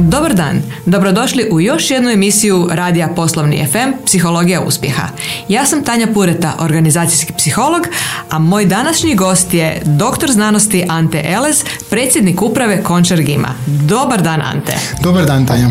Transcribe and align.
Dobar 0.00 0.34
dan, 0.34 0.62
dobrodošli 0.86 1.48
u 1.52 1.60
još 1.60 1.90
jednu 1.90 2.10
emisiju 2.10 2.68
Radija 2.70 3.08
Poslovni 3.08 3.66
FM 3.72 4.04
Psihologija 4.04 4.60
uspjeha. 4.60 5.08
Ja 5.48 5.66
sam 5.66 5.84
Tanja 5.84 6.06
Pureta, 6.14 6.54
organizacijski 6.58 7.32
psiholog, 7.32 7.82
a 8.30 8.38
moj 8.38 8.64
današnji 8.64 9.14
gost 9.14 9.54
je 9.54 9.82
doktor 9.84 10.30
znanosti 10.30 10.84
Ante 10.88 11.22
Elez, 11.26 11.64
predsjednik 11.90 12.42
uprave 12.42 12.82
Končar 12.82 13.22
Gima. 13.22 13.48
Dobar 13.66 14.22
dan 14.22 14.42
Ante. 14.42 14.72
Dobar 15.02 15.26
dan 15.26 15.46
Tanja. 15.46 15.68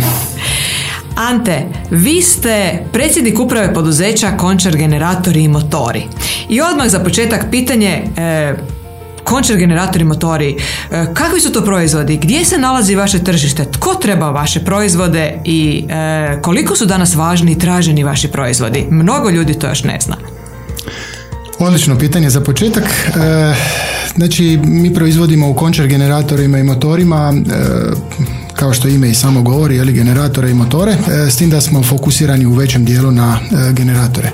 Ante, 1.16 1.66
vi 1.92 2.22
ste 2.22 2.84
predsjednik 2.94 3.40
uprave 3.40 3.74
poduzeća 3.74 4.38
Končar 4.38 4.78
Generatori 4.78 5.44
i 5.44 5.48
Motori. 5.48 6.04
I 6.50 6.62
odmah 6.62 6.88
za 6.88 7.00
početak 7.00 7.46
pitanje, 7.52 8.04
e, 8.18 8.54
končar 9.28 9.58
generatori 9.58 10.04
motori, 10.04 10.56
e, 10.92 11.06
kakvi 11.14 11.42
su 11.42 11.52
to 11.52 11.62
proizvodi, 11.62 12.18
gdje 12.18 12.46
se 12.46 12.58
nalazi 12.58 12.96
vaše 12.96 13.20
tržište, 13.24 13.66
tko 13.72 13.96
treba 13.96 14.30
vaše 14.30 14.60
proizvode 14.60 15.40
i 15.46 15.86
e, 15.90 16.42
koliko 16.42 16.76
su 16.76 16.86
danas 16.86 17.16
važni 17.16 17.52
i 17.52 17.60
traženi 17.60 18.04
vaši 18.04 18.28
proizvodi. 18.28 18.86
Mnogo 18.90 19.30
ljudi 19.30 19.54
to 19.54 19.68
još 19.68 19.84
ne 19.84 20.00
zna. 20.02 20.16
Odlično 21.60 21.98
pitanje 21.98 22.30
za 22.30 22.42
početak. 22.42 22.84
E, 22.84 23.54
znači, 24.16 24.60
mi 24.64 24.94
proizvodimo 24.94 25.50
u 25.50 25.54
končar 25.54 25.88
generatorima 25.88 26.58
i 26.60 26.64
motorima 26.64 27.34
kao 28.58 28.74
što 28.74 28.88
ime 28.88 29.10
i 29.10 29.14
samo 29.14 29.42
govori, 29.42 29.80
ali 29.80 29.94
generatore 29.94 30.52
i 30.52 30.54
motore, 30.54 30.92
e, 30.92 31.32
s 31.32 31.36
tim 31.36 31.50
da 31.50 31.62
smo 31.62 31.84
fokusirani 31.84 32.46
u 32.46 32.54
većem 32.54 32.86
dijelu 32.86 33.12
na 33.12 33.40
e, 33.40 33.74
generatore. 33.74 34.32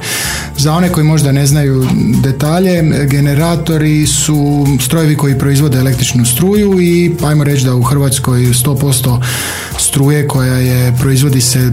Za 0.57 0.73
one 0.73 0.89
koji 0.89 1.03
možda 1.03 1.31
ne 1.31 1.47
znaju 1.47 1.87
detalje, 2.23 3.07
generatori 3.07 4.07
su 4.07 4.67
strojevi 4.81 5.17
koji 5.17 5.39
proizvode 5.39 5.79
električnu 5.79 6.25
struju 6.25 6.81
i 6.81 7.11
ajmo 7.23 7.43
reći 7.43 7.65
da 7.65 7.75
u 7.75 7.83
Hrvatskoj 7.83 8.39
100% 8.39 9.21
struje 9.79 10.27
koja 10.27 10.55
je 10.55 10.95
proizvodi 10.99 11.41
se 11.41 11.71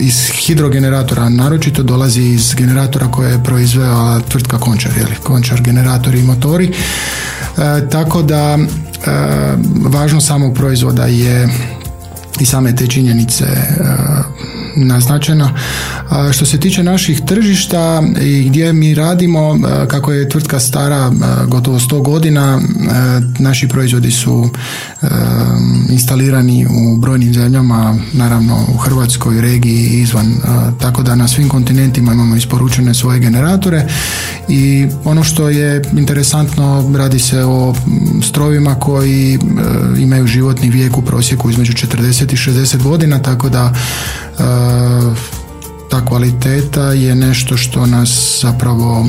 iz 0.00 0.30
hidrogeneratora 0.30 1.28
naročito 1.28 1.82
dolazi 1.82 2.22
iz 2.22 2.54
generatora 2.54 3.10
koje 3.10 3.32
je 3.32 3.44
proizvela 3.44 4.20
tvrtka 4.20 4.58
Končar, 4.58 4.92
jeli, 4.96 5.14
Končar 5.22 5.60
generatori 5.60 6.18
i 6.18 6.22
motori. 6.22 6.66
E, 6.66 7.88
tako 7.90 8.22
da 8.22 8.58
važno 9.88 10.20
samog 10.20 10.54
proizvoda 10.54 11.06
je 11.06 11.48
i 12.40 12.46
same 12.46 12.76
te 12.76 12.86
činjenice 12.86 13.44
naznačena. 14.76 15.50
Što 16.32 16.46
se 16.46 16.60
tiče 16.60 16.82
naših 16.82 17.20
tržišta 17.26 18.02
i 18.20 18.44
gdje 18.48 18.72
mi 18.72 18.94
radimo, 18.94 19.58
kako 19.88 20.12
je 20.12 20.28
tvrtka 20.28 20.60
stara 20.60 21.12
gotovo 21.48 21.78
100 21.78 22.02
godina, 22.02 22.60
naši 23.38 23.68
proizvodi 23.68 24.10
su 24.10 24.48
instalirani 25.88 26.66
u 26.66 26.96
brojnim 26.96 27.34
zemljama, 27.34 27.96
naravno 28.12 28.66
u 28.74 28.76
Hrvatskoj 28.76 29.40
regiji 29.40 29.86
i 29.86 30.00
izvan, 30.00 30.34
tako 30.80 31.02
da 31.02 31.14
na 31.14 31.28
svim 31.28 31.48
kontinentima 31.48 32.12
imamo 32.12 32.36
isporučene 32.36 32.94
svoje 32.94 33.20
generatore 33.20 33.86
i 34.48 34.86
ono 35.04 35.24
što 35.24 35.48
je 35.48 35.82
interesantno 35.92 36.92
radi 36.96 37.18
se 37.18 37.44
o 37.44 37.74
strovima 38.22 38.74
koji 38.74 39.38
imaju 39.98 40.26
životni 40.26 40.70
vijek 40.70 40.98
u 40.98 41.02
prosjeku 41.02 41.50
između 41.50 41.72
40 41.72 42.32
i 42.32 42.36
60 42.36 42.82
godina, 42.82 43.22
tako 43.22 43.48
da 43.48 43.72
ta 45.94 46.04
kvaliteta 46.04 46.92
je 46.92 47.14
nešto 47.14 47.56
što 47.56 47.86
nas 47.86 48.38
zapravo 48.42 49.06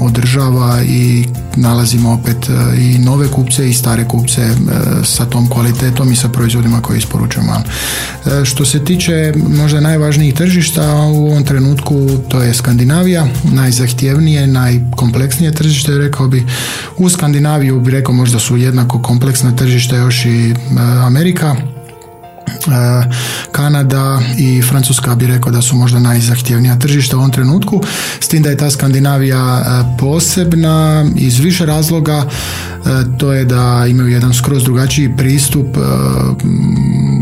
održava 0.00 0.82
i 0.82 1.24
nalazimo 1.56 2.12
opet 2.12 2.36
i 2.78 2.98
nove 2.98 3.28
kupce 3.28 3.70
i 3.70 3.74
stare 3.74 4.04
kupce 4.08 4.48
sa 5.04 5.24
tom 5.24 5.48
kvalitetom 5.48 6.12
i 6.12 6.16
sa 6.16 6.28
proizvodima 6.28 6.82
koje 6.82 6.98
isporučujemo. 6.98 7.52
Što 8.44 8.64
se 8.64 8.84
tiče 8.84 9.32
možda 9.48 9.80
najvažnijih 9.80 10.34
tržišta 10.34 10.96
u 10.96 11.26
ovom 11.26 11.44
trenutku 11.44 12.06
to 12.28 12.42
je 12.42 12.54
Skandinavija, 12.54 13.26
najzahtjevnije, 13.44 14.46
najkompleksnije 14.46 15.52
tržište, 15.52 15.98
rekao 15.98 16.28
bi. 16.28 16.46
U 16.96 17.08
Skandinaviju 17.08 17.80
bi 17.80 17.90
rekao 17.90 18.14
možda 18.14 18.38
su 18.38 18.56
jednako 18.56 19.02
kompleksna 19.02 19.56
tržišta 19.56 19.96
još 19.96 20.24
i 20.24 20.54
Amerika, 21.04 21.56
E, 21.56 21.77
Kanada 23.52 24.20
i 24.38 24.62
Francuska 24.62 25.14
bi 25.14 25.26
rekao 25.26 25.52
da 25.52 25.62
su 25.62 25.76
možda 25.76 25.98
najzahtjevnija 25.98 26.78
tržišta 26.78 27.16
u 27.16 27.18
ovom 27.18 27.32
trenutku, 27.32 27.82
s 28.20 28.28
tim 28.28 28.42
da 28.42 28.50
je 28.50 28.56
ta 28.56 28.70
Skandinavija 28.70 29.60
e, 29.60 29.96
posebna 29.98 31.06
iz 31.16 31.38
više 31.38 31.66
razloga, 31.66 32.24
e, 32.24 32.28
to 33.18 33.32
je 33.32 33.44
da 33.44 33.86
imaju 33.88 34.08
jedan 34.08 34.34
skroz 34.34 34.64
drugačiji 34.64 35.16
pristup 35.16 35.66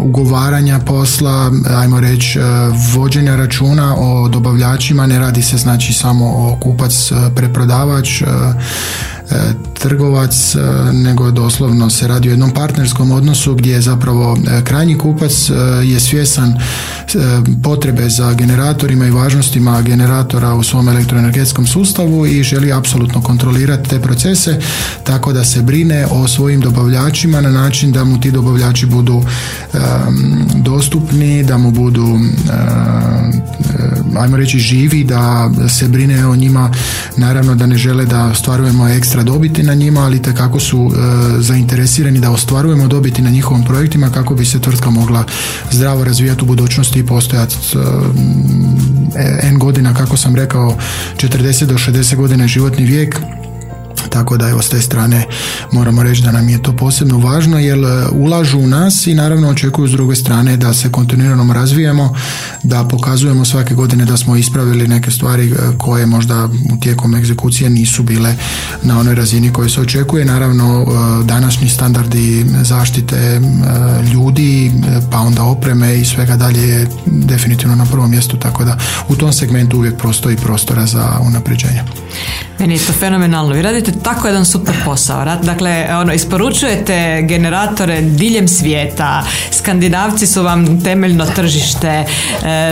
ugovaranja 0.02 0.78
posla, 0.78 1.50
ajmo 1.76 2.00
reći 2.00 2.38
vođenja 2.94 3.36
računa 3.36 3.94
o 3.98 4.28
dobavljačima, 4.28 5.06
ne 5.06 5.18
radi 5.18 5.42
se 5.42 5.56
znači 5.56 5.92
samo 5.92 6.26
o 6.26 6.58
kupac 6.60 7.12
preprodavač, 7.34 8.22
E, 8.22 8.26
trgovac, 9.78 10.54
e, 10.54 10.58
nego 10.92 11.30
doslovno 11.30 11.90
se 11.90 12.08
radi 12.08 12.28
o 12.28 12.32
jednom 12.32 12.50
partnerskom 12.50 13.10
odnosu 13.10 13.54
gdje 13.54 13.72
je 13.72 13.80
zapravo 13.80 14.36
e, 14.36 14.64
krajnji 14.64 14.98
kupac 14.98 15.50
je 15.84 16.00
svjesan 16.00 16.54
potrebe 17.62 18.08
za 18.08 18.32
generatorima 18.32 19.06
i 19.06 19.10
važnostima 19.10 19.82
generatora 19.82 20.54
u 20.54 20.62
svom 20.62 20.88
elektroenergetskom 20.88 21.66
sustavu 21.66 22.26
i 22.26 22.42
želi 22.42 22.72
apsolutno 22.72 23.22
kontrolirati 23.22 23.90
te 23.90 24.00
procese 24.00 24.58
tako 25.04 25.32
da 25.32 25.44
se 25.44 25.62
brine 25.62 26.06
o 26.10 26.28
svojim 26.28 26.60
dobavljačima 26.60 27.40
na 27.40 27.50
način 27.50 27.92
da 27.92 28.04
mu 28.04 28.20
ti 28.20 28.30
dobavljači 28.30 28.86
budu 28.86 29.22
dostupni, 30.54 31.44
da 31.44 31.58
mu 31.58 31.70
budu 31.70 32.18
ajmo 34.18 34.36
reći 34.36 34.58
živi, 34.58 35.04
da 35.04 35.50
se 35.68 35.88
brine 35.88 36.26
o 36.26 36.36
njima, 36.36 36.70
naravno 37.16 37.54
da 37.54 37.66
ne 37.66 37.76
žele 37.78 38.06
da 38.06 38.24
ostvarujemo 38.24 38.88
ekstra 38.88 39.15
dobiti 39.22 39.62
na 39.62 39.74
njima, 39.74 40.00
ali 40.00 40.22
kako 40.22 40.60
su 40.60 40.90
e, 40.90 40.98
zainteresirani 41.38 42.20
da 42.20 42.30
ostvarujemo 42.30 42.88
dobiti 42.88 43.22
na 43.22 43.30
njihovim 43.30 43.64
projektima 43.64 44.10
kako 44.10 44.34
bi 44.34 44.44
se 44.44 44.60
tvrtka 44.60 44.90
mogla 44.90 45.24
zdravo 45.70 46.04
razvijati 46.04 46.42
u 46.42 46.46
budućnosti 46.46 46.98
i 46.98 47.06
postojati 47.06 47.56
e, 49.16 49.38
N 49.42 49.58
godina, 49.58 49.94
kako 49.94 50.16
sam 50.16 50.36
rekao, 50.36 50.76
40 51.16 51.64
do 51.64 51.74
60 51.74 52.16
godina 52.16 52.46
životni 52.46 52.84
vijek 52.84 53.20
tako 54.16 54.36
da 54.36 54.48
evo 54.48 54.62
s 54.62 54.68
te 54.68 54.80
strane 54.80 55.24
moramo 55.72 56.02
reći 56.02 56.22
da 56.22 56.32
nam 56.32 56.48
je 56.48 56.62
to 56.62 56.76
posebno 56.76 57.18
važno 57.18 57.58
jer 57.58 57.78
e, 57.78 58.08
ulažu 58.12 58.58
u 58.58 58.66
nas 58.66 59.06
i 59.06 59.14
naravno 59.14 59.48
očekuju 59.48 59.88
s 59.88 59.90
druge 59.90 60.16
strane 60.16 60.56
da 60.56 60.74
se 60.74 60.92
kontinuirano 60.92 61.52
razvijemo, 61.52 62.14
da 62.62 62.84
pokazujemo 62.84 63.44
svake 63.44 63.74
godine 63.74 64.04
da 64.04 64.16
smo 64.16 64.36
ispravili 64.36 64.88
neke 64.88 65.10
stvari 65.10 65.50
e, 65.50 65.54
koje 65.78 66.06
možda 66.06 66.48
u 66.72 66.80
tijekom 66.80 67.14
egzekucije 67.14 67.70
nisu 67.70 68.02
bile 68.02 68.34
na 68.82 68.98
onoj 68.98 69.14
razini 69.14 69.52
koje 69.52 69.68
se 69.68 69.80
očekuje. 69.80 70.24
Naravno 70.24 70.82
e, 70.82 71.24
današnji 71.24 71.68
standardi 71.68 72.46
zaštite 72.62 73.40
ljudi, 74.12 74.72
pa 75.10 75.18
onda 75.18 75.42
opreme 75.42 75.98
i 76.00 76.04
svega 76.04 76.36
dalje 76.36 76.68
je 76.68 76.88
definitivno 77.06 77.76
na 77.76 77.84
prvom 77.84 78.10
mjestu, 78.10 78.36
tako 78.36 78.64
da 78.64 78.78
u 79.08 79.16
tom 79.16 79.32
segmentu 79.32 79.76
uvijek 79.76 79.96
postoji 80.02 80.36
prostora 80.36 80.86
za 80.86 81.18
unapređenje. 81.26 81.82
Meni 82.58 82.74
je 82.74 82.86
to 82.86 82.92
fenomenalno. 82.92 83.54
Vi 83.54 83.62
radite 83.62 83.92
tako 84.02 84.26
jedan 84.28 84.44
super 84.44 84.74
posao. 84.84 85.24
Dakle, 85.42 85.86
ono, 86.00 86.12
isporučujete 86.12 87.22
generatore 87.22 88.00
diljem 88.00 88.48
svijeta, 88.48 89.24
skandinavci 89.50 90.26
su 90.26 90.42
vam 90.42 90.82
temeljno 90.82 91.26
tržište, 91.26 91.88
e, 91.88 92.06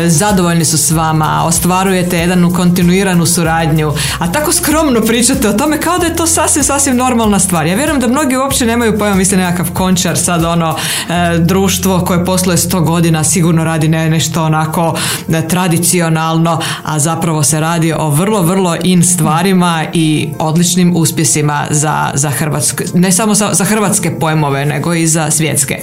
zadovoljni 0.06 0.64
su 0.64 0.78
s 0.78 0.90
vama, 0.90 1.42
ostvarujete 1.44 2.18
jednu 2.18 2.52
kontinuiranu 2.54 3.26
suradnju, 3.26 3.92
a 4.18 4.32
tako 4.32 4.52
skromno 4.52 5.00
pričate 5.00 5.48
o 5.48 5.52
tome 5.52 5.80
kao 5.80 5.98
da 5.98 6.06
je 6.06 6.16
to 6.16 6.26
sasvim, 6.26 6.64
sasvim 6.64 6.96
normalna 6.96 7.38
stvar. 7.38 7.66
Ja 7.66 7.76
vjerujem 7.76 8.00
da 8.00 8.08
mnogi 8.08 8.36
uopće 8.36 8.66
nemaju 8.66 8.98
pojma, 8.98 9.14
mislim 9.14 9.40
nekakav 9.40 9.72
končar, 9.72 10.18
sad 10.18 10.44
ono 10.44 10.76
e, 11.08 11.38
društvo 11.38 12.00
koje 12.00 12.24
posluje 12.24 12.58
sto 12.58 12.80
godina 12.80 13.24
sigurno 13.24 13.64
radi 13.64 13.88
ne, 13.88 14.10
nešto 14.10 14.44
onako 14.44 14.96
e, 15.28 15.48
tradicionalno, 15.48 16.60
a 16.84 16.98
zapravo 16.98 17.42
se 17.42 17.60
radi 17.60 17.92
o 17.92 18.10
vrlo, 18.10 18.42
vrlo 18.42 18.76
in 18.82 19.04
stvarima 19.04 19.73
i 19.92 20.28
odličnim 20.38 20.96
uspjesima 20.96 21.66
za, 21.70 22.10
za 22.14 22.30
Hrvatske, 22.30 22.84
ne 22.94 23.12
samo 23.12 23.34
za, 23.34 23.50
za 23.52 23.64
hrvatske 23.64 24.18
pojmove, 24.20 24.66
nego 24.66 24.94
i 24.94 25.06
za 25.06 25.30
svjetske. 25.30 25.76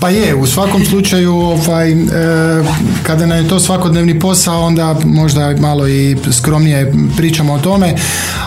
Pa 0.00 0.08
je, 0.08 0.34
u 0.34 0.46
svakom 0.46 0.84
slučaju 0.84 1.34
ovaj, 1.34 1.92
e, 1.92 1.96
kada 3.02 3.26
nam 3.26 3.38
je 3.38 3.48
to 3.48 3.60
svakodnevni 3.60 4.18
posao 4.18 4.62
onda 4.62 4.96
možda 5.04 5.54
malo 5.60 5.88
i 5.88 6.16
skromnije 6.32 6.92
pričamo 7.16 7.52
o 7.52 7.58
tome, 7.58 7.94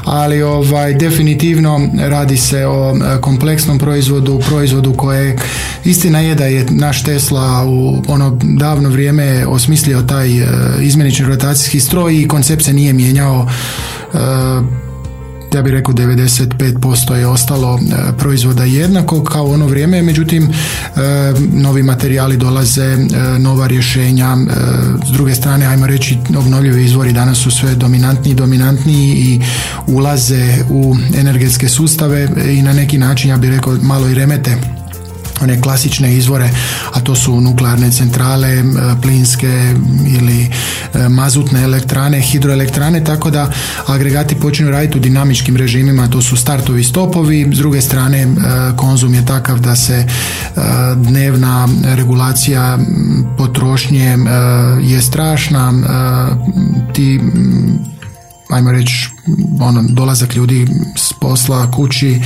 ali 0.06 0.42
ovaj, 0.42 0.94
definitivno 0.94 1.90
radi 2.00 2.38
se 2.38 2.68
o 2.68 2.96
e, 2.96 3.22
kompleksnom 3.22 3.80
proizvodu, 3.80 4.40
proizvodu 4.48 4.94
koje 4.94 5.38
istina 5.86 6.20
je 6.20 6.36
da 6.36 6.46
je 6.46 6.66
naš 6.70 7.04
Tesla 7.04 7.66
u 7.66 8.04
ono 8.08 8.38
davno 8.42 8.90
vrijeme 8.90 9.46
osmislio 9.48 10.02
taj 10.02 10.40
e, 10.40 10.48
izmjenični 10.82 11.26
rotacijski 11.26 11.80
stroj 11.80 12.22
i 12.22 12.28
koncept 12.28 12.64
se 12.64 12.74
nije 12.74 12.94
mijenjao 12.94 13.48
ja 15.54 15.62
bih 15.62 15.74
rekao 15.74 15.94
95% 15.94 17.14
je 17.14 17.28
ostalo 17.28 17.80
proizvoda 18.18 18.64
jednako 18.64 19.24
kao 19.24 19.46
ono 19.46 19.68
vrijeme, 19.68 20.02
međutim 20.02 20.50
novi 21.54 21.84
materijali 21.84 22.38
dolaze, 22.38 22.98
nova 23.40 23.68
rješenja, 23.68 24.38
s 25.08 25.12
druge 25.12 25.36
strane 25.36 25.66
ajmo 25.66 25.88
reći 25.88 26.18
obnovljivi 26.38 26.86
izvori 26.86 27.14
danas 27.14 27.38
su 27.38 27.52
sve 27.52 27.76
dominantniji 27.76 28.36
dominantniji 28.36 29.12
i 29.12 29.42
ulaze 29.88 30.58
u 30.70 30.96
energetske 31.16 31.70
sustave 31.70 32.30
i 32.50 32.62
na 32.62 32.74
neki 32.74 32.98
način 32.98 33.30
ja 33.30 33.38
bih 33.38 33.50
rekao 33.50 33.78
malo 33.82 34.10
i 34.10 34.14
remete 34.14 34.81
one 35.42 35.62
klasične 35.62 36.16
izvore, 36.16 36.50
a 36.94 37.00
to 37.00 37.16
su 37.16 37.42
nuklearne 37.42 37.92
centrale, 37.92 38.64
plinske 39.02 39.74
ili 40.18 40.50
mazutne 41.10 41.64
elektrane, 41.64 42.22
hidroelektrane, 42.22 43.04
tako 43.04 43.30
da 43.30 43.52
agregati 43.88 44.36
počinju 44.36 44.72
raditi 44.72 44.98
u 44.98 45.02
dinamičkim 45.02 45.56
režimima, 45.56 46.08
to 46.08 46.22
su 46.22 46.36
startovi 46.36 46.84
stopovi, 46.84 47.48
s 47.54 47.58
druge 47.58 47.82
strane 47.82 48.28
konzum 48.76 49.14
je 49.14 49.26
takav 49.26 49.60
da 49.60 49.76
se 49.76 50.06
dnevna 50.96 51.68
regulacija 51.96 52.78
potrošnje 53.38 54.18
je 54.82 55.02
strašna, 55.02 55.74
ti 56.94 57.20
ajmo 58.50 58.72
reći, 58.72 59.10
ono, 59.62 59.84
dolazak 59.90 60.36
ljudi 60.36 60.68
s 60.96 61.14
posla, 61.14 61.72
kući, 61.72 62.22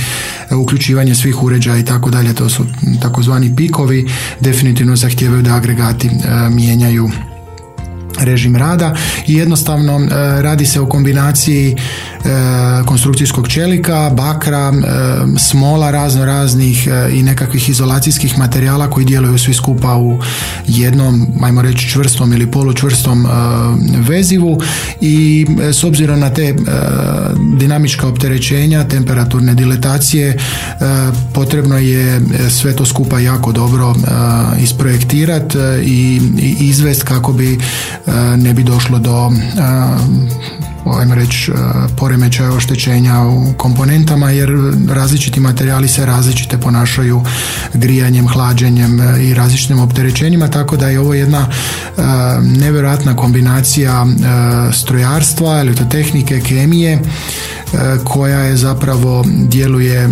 uključivanje 0.62 1.14
svih 1.14 1.42
uređaja 1.42 1.78
i 1.78 1.84
tako 1.84 2.10
dalje, 2.10 2.34
to 2.34 2.48
su 2.48 2.64
takozvani 3.02 3.56
pikovi, 3.56 4.08
definitivno 4.40 4.96
zahtijevaju 4.96 5.42
da 5.42 5.54
agregati 5.54 6.08
e, 6.08 6.10
mijenjaju 6.50 7.10
režim 8.20 8.56
rada 8.56 8.94
i 9.26 9.34
jednostavno 9.34 10.00
e, 10.00 10.42
radi 10.42 10.66
se 10.66 10.80
o 10.80 10.88
kombinaciji 10.88 11.76
E, 12.26 12.84
konstrukcijskog 12.86 13.48
čelika, 13.48 14.10
bakra, 14.10 14.72
e, 14.72 15.38
smola 15.38 15.90
razno 15.90 16.24
raznih 16.24 16.88
i 17.12 17.22
nekakvih 17.22 17.68
izolacijskih 17.68 18.38
materijala 18.38 18.90
koji 18.90 19.06
djeluju 19.06 19.38
svi 19.38 19.54
skupa 19.54 19.96
u 19.96 20.18
jednom, 20.66 21.26
ajmo 21.42 21.62
reći 21.62 21.88
čvrstom 21.88 22.32
ili 22.32 22.50
polučvrstom 22.50 23.26
vezivu. 24.08 24.60
I 25.00 25.46
s 25.72 25.84
obzirom 25.84 26.20
na 26.20 26.30
te 26.30 26.54
dinamička 27.58 28.08
opterećenja, 28.08 28.84
temperaturne 28.84 29.54
diletacije, 29.54 30.38
potrebno 31.34 31.78
je 31.78 32.20
sve 32.50 32.76
to 32.76 32.86
skupa 32.86 33.18
jako 33.18 33.52
dobro 33.52 33.94
isprojektirati 34.60 35.58
i 35.84 36.20
izvest 36.60 37.02
kako 37.02 37.32
bi 37.32 37.58
ne 38.36 38.54
bi 38.54 38.62
došlo 38.62 38.98
do 38.98 39.30
ajmo 40.94 41.14
reći, 41.14 41.50
e, 41.50 41.54
poremećaja 41.96 42.52
oštećenja 42.52 43.20
u 43.22 43.52
komponentama 43.56 44.30
jer 44.30 44.50
različiti 44.88 45.40
materijali 45.40 45.88
se 45.88 46.06
različite 46.06 46.58
ponašaju 46.58 47.22
grijanjem, 47.74 48.28
hlađenjem 48.28 49.00
e, 49.00 49.22
i 49.22 49.34
različitim 49.34 49.80
opterećenjima, 49.80 50.48
tako 50.48 50.76
da 50.76 50.88
je 50.88 51.00
ovo 51.00 51.14
jedna 51.14 51.46
e, 51.48 52.02
nevjerojatna 52.42 53.16
kombinacija 53.16 54.06
strojarstva, 54.72 55.60
elektrotehnike, 55.60 56.40
kemije 56.40 56.98
koja 58.04 58.38
je 58.38 58.56
zapravo 58.56 59.24
djeluje 59.48 60.08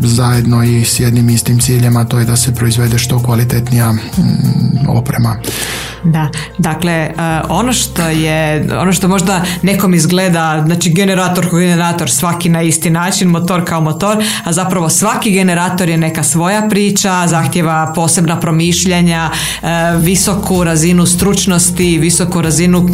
zajedno 0.00 0.64
i 0.64 0.84
s 0.84 1.00
jednim 1.00 1.30
istim 1.30 1.58
ciljem, 1.60 1.96
a 1.96 2.04
to 2.04 2.18
je 2.18 2.24
da 2.24 2.36
se 2.36 2.54
proizvede 2.54 2.98
što 2.98 3.22
kvalitetnija 3.22 3.94
oprema. 4.88 5.36
Da, 6.04 6.28
dakle, 6.58 6.92
e, 6.92 7.12
ono 7.48 7.72
što 7.72 8.02
je, 8.02 8.68
ono 8.78 8.92
što 8.92 9.08
možda 9.08 9.42
nekom 9.62 9.94
izgleda, 9.94 10.62
znači 10.66 10.90
generator 10.90 11.50
kao 11.50 11.58
generator, 11.58 12.10
svaki 12.10 12.48
na 12.48 12.62
isti 12.62 12.90
način, 12.90 13.28
motor 13.28 13.64
kao 13.64 13.80
motor, 13.80 14.24
a 14.44 14.52
zapravo 14.52 14.88
svaki 14.88 15.30
generator 15.30 15.88
je 15.88 15.96
neka 15.96 16.22
svoja 16.22 16.68
priča, 16.70 17.26
zahtjeva 17.26 17.92
posebna 17.94 18.40
promišljanja, 18.40 19.30
e, 19.62 19.66
visoku 19.98 20.64
razinu 20.64 21.06
stručnosti, 21.06 21.98
visoku 21.98 22.42
razinu 22.42 22.88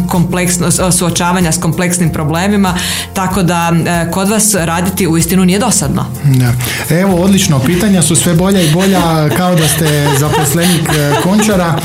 suočavanja 0.91 1.51
s 1.51 1.57
kompleksnim 1.57 2.09
problemima, 2.09 2.73
tako 3.13 3.43
da 3.43 3.71
e, 3.85 4.11
kod 4.11 4.29
vas 4.29 4.55
raditi 4.55 5.07
u 5.07 5.17
istinu 5.17 5.45
nije 5.45 5.59
dosadno. 5.59 6.05
Da. 6.23 6.53
Evo, 6.95 7.15
odlično, 7.15 7.59
pitanja 7.59 8.01
su 8.01 8.15
sve 8.15 8.33
bolja 8.33 8.61
i 8.61 8.71
bolja, 8.73 9.29
kao 9.37 9.55
da 9.55 9.67
ste 9.67 10.07
zaposlenik 10.19 10.89
končara, 11.23 11.79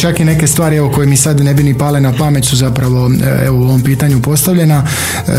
čak 0.00 0.20
i 0.20 0.24
neke 0.24 0.46
stvari 0.54 0.76
evo, 0.76 0.90
koje 0.90 1.06
mi 1.06 1.16
sad 1.16 1.40
ne 1.40 1.54
bi 1.54 1.62
ni 1.62 1.78
pale 1.78 2.00
na 2.00 2.12
pamet 2.12 2.44
su 2.44 2.56
zapravo 2.56 3.10
e, 3.24 3.46
evo, 3.46 3.58
u 3.58 3.62
ovom 3.62 3.82
pitanju 3.82 4.22
postavljena. 4.22 4.82
E, 4.84 5.32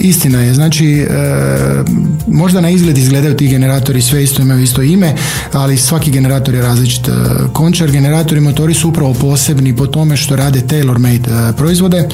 istina 0.00 0.38
je, 0.38 0.54
znači 0.54 0.86
e, 0.86 1.06
možda 2.26 2.60
na 2.60 2.70
izgled 2.70 2.98
izgledaju 2.98 3.36
ti 3.36 3.48
generatori 3.48 4.02
sve 4.02 4.24
isto 4.24 4.42
imaju 4.42 4.62
isto 4.62 4.82
ime, 4.82 5.14
ali 5.52 5.76
svaki 5.76 6.10
generator 6.10 6.54
je 6.54 6.62
različit. 6.62 7.08
Končar 7.52 7.90
generatori 7.90 8.40
motori 8.40 8.74
su 8.74 8.88
upravo 8.88 9.14
posebni 9.14 9.76
po 9.76 9.86
tome 9.86 10.16
što 10.16 10.36
rade 10.36 10.60
tailor 10.60 10.98
made 10.98 11.52
proizvode, 11.56 12.08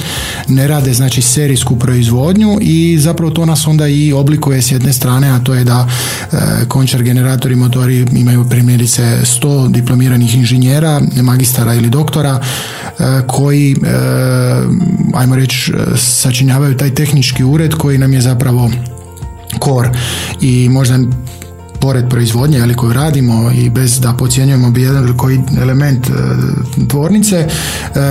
ne 0.48 0.68
rade 0.68 0.92
znači 0.92 1.22
serijsku 1.22 1.78
proizvodnju 1.78 2.58
i 2.60 2.98
zapravo 3.00 3.30
to 3.30 3.46
nas 3.46 3.66
onda 3.66 3.88
i 3.88 4.12
oblikuje 4.12 4.62
s 4.62 4.72
jedne 4.72 4.92
strane, 4.92 5.30
a 5.30 5.38
to 5.38 5.54
je 5.54 5.64
da 5.64 5.88
končar 6.68 7.02
generatori 7.02 7.56
motori 7.56 8.06
imaju 8.12 8.48
primjerice 8.48 9.02
100 9.42 9.72
diplomiranih 9.72 10.34
inženjera, 10.34 11.00
magistara 11.22 11.74
ili 11.74 11.90
doktora 11.98 12.40
e, 12.40 13.02
koji, 13.26 13.72
e, 13.72 13.76
ajmo 15.14 15.36
reći, 15.36 15.72
sačinjavaju 15.96 16.76
taj 16.76 16.94
tehnički 16.94 17.44
ured 17.44 17.74
koji 17.74 17.98
nam 17.98 18.12
je 18.12 18.20
zapravo 18.20 18.70
kor. 19.58 19.88
I 20.40 20.68
možda 20.68 20.98
pored 21.80 22.08
proizvodnje 22.10 22.60
ali 22.60 22.74
koju 22.74 22.92
radimo 22.92 23.50
i 23.54 23.70
bez 23.70 24.00
da 24.00 24.12
podcjenjujemo 24.12 24.70
bi 24.70 24.82
jedan 24.82 25.16
koji 25.16 25.40
element 25.60 26.06
e, 26.06 26.12
tvornice 26.88 27.46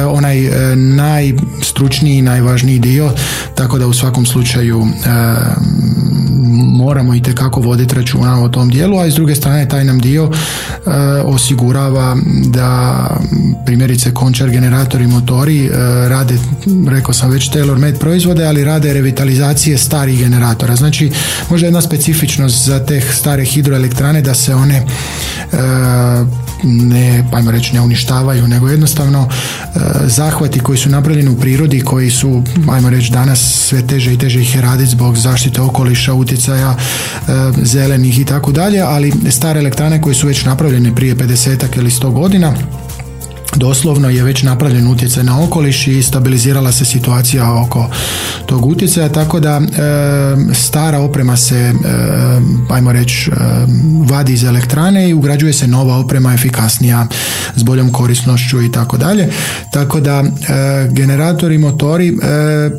onaj 0.07 0.49
najstručniji 0.75 2.17
i 2.17 2.21
najvažniji 2.21 2.79
dio 2.79 3.11
tako 3.55 3.79
da 3.79 3.87
u 3.87 3.93
svakom 3.93 4.25
slučaju 4.25 4.87
moramo 6.67 7.15
i 7.15 7.21
tekako 7.21 7.61
voditi 7.61 7.95
računa 7.95 8.43
o 8.43 8.49
tom 8.49 8.69
dijelu, 8.69 8.99
a 8.99 9.05
iz 9.05 9.15
druge 9.15 9.35
strane 9.35 9.67
taj 9.67 9.83
nam 9.83 9.99
dio 9.99 10.23
e, 10.23 10.89
osigurava 11.25 12.17
da 12.45 13.07
primjerice 13.65 14.13
končar 14.13 14.49
generatori 14.49 15.07
motori 15.07 15.65
e, 15.65 15.69
rade, 16.09 16.37
rekao 16.89 17.13
sam 17.13 17.31
već 17.31 17.49
tailor 17.49 17.77
made 17.77 17.97
proizvode, 17.97 18.45
ali 18.45 18.63
rade 18.63 18.93
revitalizacije 18.93 19.77
starih 19.77 20.19
generatora. 20.19 20.75
Znači, 20.75 21.11
možda 21.49 21.67
jedna 21.67 21.81
specifičnost 21.81 22.65
za 22.65 22.85
te 22.85 23.01
stare 23.01 23.45
hidroelektrane 23.45 24.21
da 24.21 24.33
se 24.33 24.55
one 24.55 24.75
e, 24.75 24.85
ne, 26.63 27.23
ajmo 27.33 27.51
reći, 27.51 27.73
ne 27.73 27.81
uništavaju, 27.81 28.47
nego 28.47 28.69
jednostavno 28.69 29.29
e, 29.29 29.79
zahvati 30.05 30.59
koji 30.59 30.77
su 30.77 30.89
napravljeni 30.89 31.29
u 31.29 31.39
prirodi, 31.39 31.81
koji 31.81 32.09
su, 32.11 32.43
ajmo 32.71 32.89
reći, 32.89 33.11
danas 33.11 33.39
sve 33.39 33.87
teže 33.87 34.13
i 34.13 34.17
teže 34.17 34.41
ih 34.41 34.59
raditi 34.59 34.91
zbog 34.91 35.17
zaštite 35.17 35.61
okoliša, 35.61 36.13
utjecaja 36.13 36.75
e, 36.75 37.31
zelenih 37.61 38.19
i 38.19 38.25
tako 38.25 38.51
dalje, 38.51 38.81
ali 38.81 39.13
stare 39.29 39.59
elektrane 39.59 40.01
koje 40.01 40.15
su 40.15 40.27
već 40.27 40.45
napravljene 40.45 40.95
prije 40.95 41.15
50 41.15 41.77
ili 41.77 41.89
100 41.89 42.11
godina, 42.11 42.53
doslovno 43.55 44.09
je 44.09 44.23
već 44.23 44.43
napravljen 44.43 44.87
utjecaj 44.87 45.23
na 45.23 45.43
okoliš 45.43 45.87
i 45.87 46.03
stabilizirala 46.03 46.71
se 46.71 46.85
situacija 46.85 47.61
oko 47.61 47.89
tog 48.45 48.65
utjecaja, 48.65 49.09
tako 49.09 49.39
da 49.39 49.61
e, 49.61 50.53
stara 50.53 50.99
oprema 50.99 51.37
se, 51.37 51.55
e, 51.55 51.73
ajmo 52.69 52.91
reći, 52.91 53.31
e, 53.31 53.33
vadi 54.09 54.33
iz 54.33 54.43
elektrane 54.43 55.09
i 55.09 55.13
ugrađuje 55.13 55.53
se 55.53 55.67
nova 55.67 55.97
oprema 55.97 56.33
efikasnija 56.33 57.07
s 57.55 57.63
boljom 57.63 57.91
korisnošću 57.91 58.61
i 58.61 58.71
tako 58.71 58.97
dalje. 58.97 59.29
Tako 59.71 59.99
da 59.99 60.23
generatori, 60.91 61.57
motori 61.57 62.17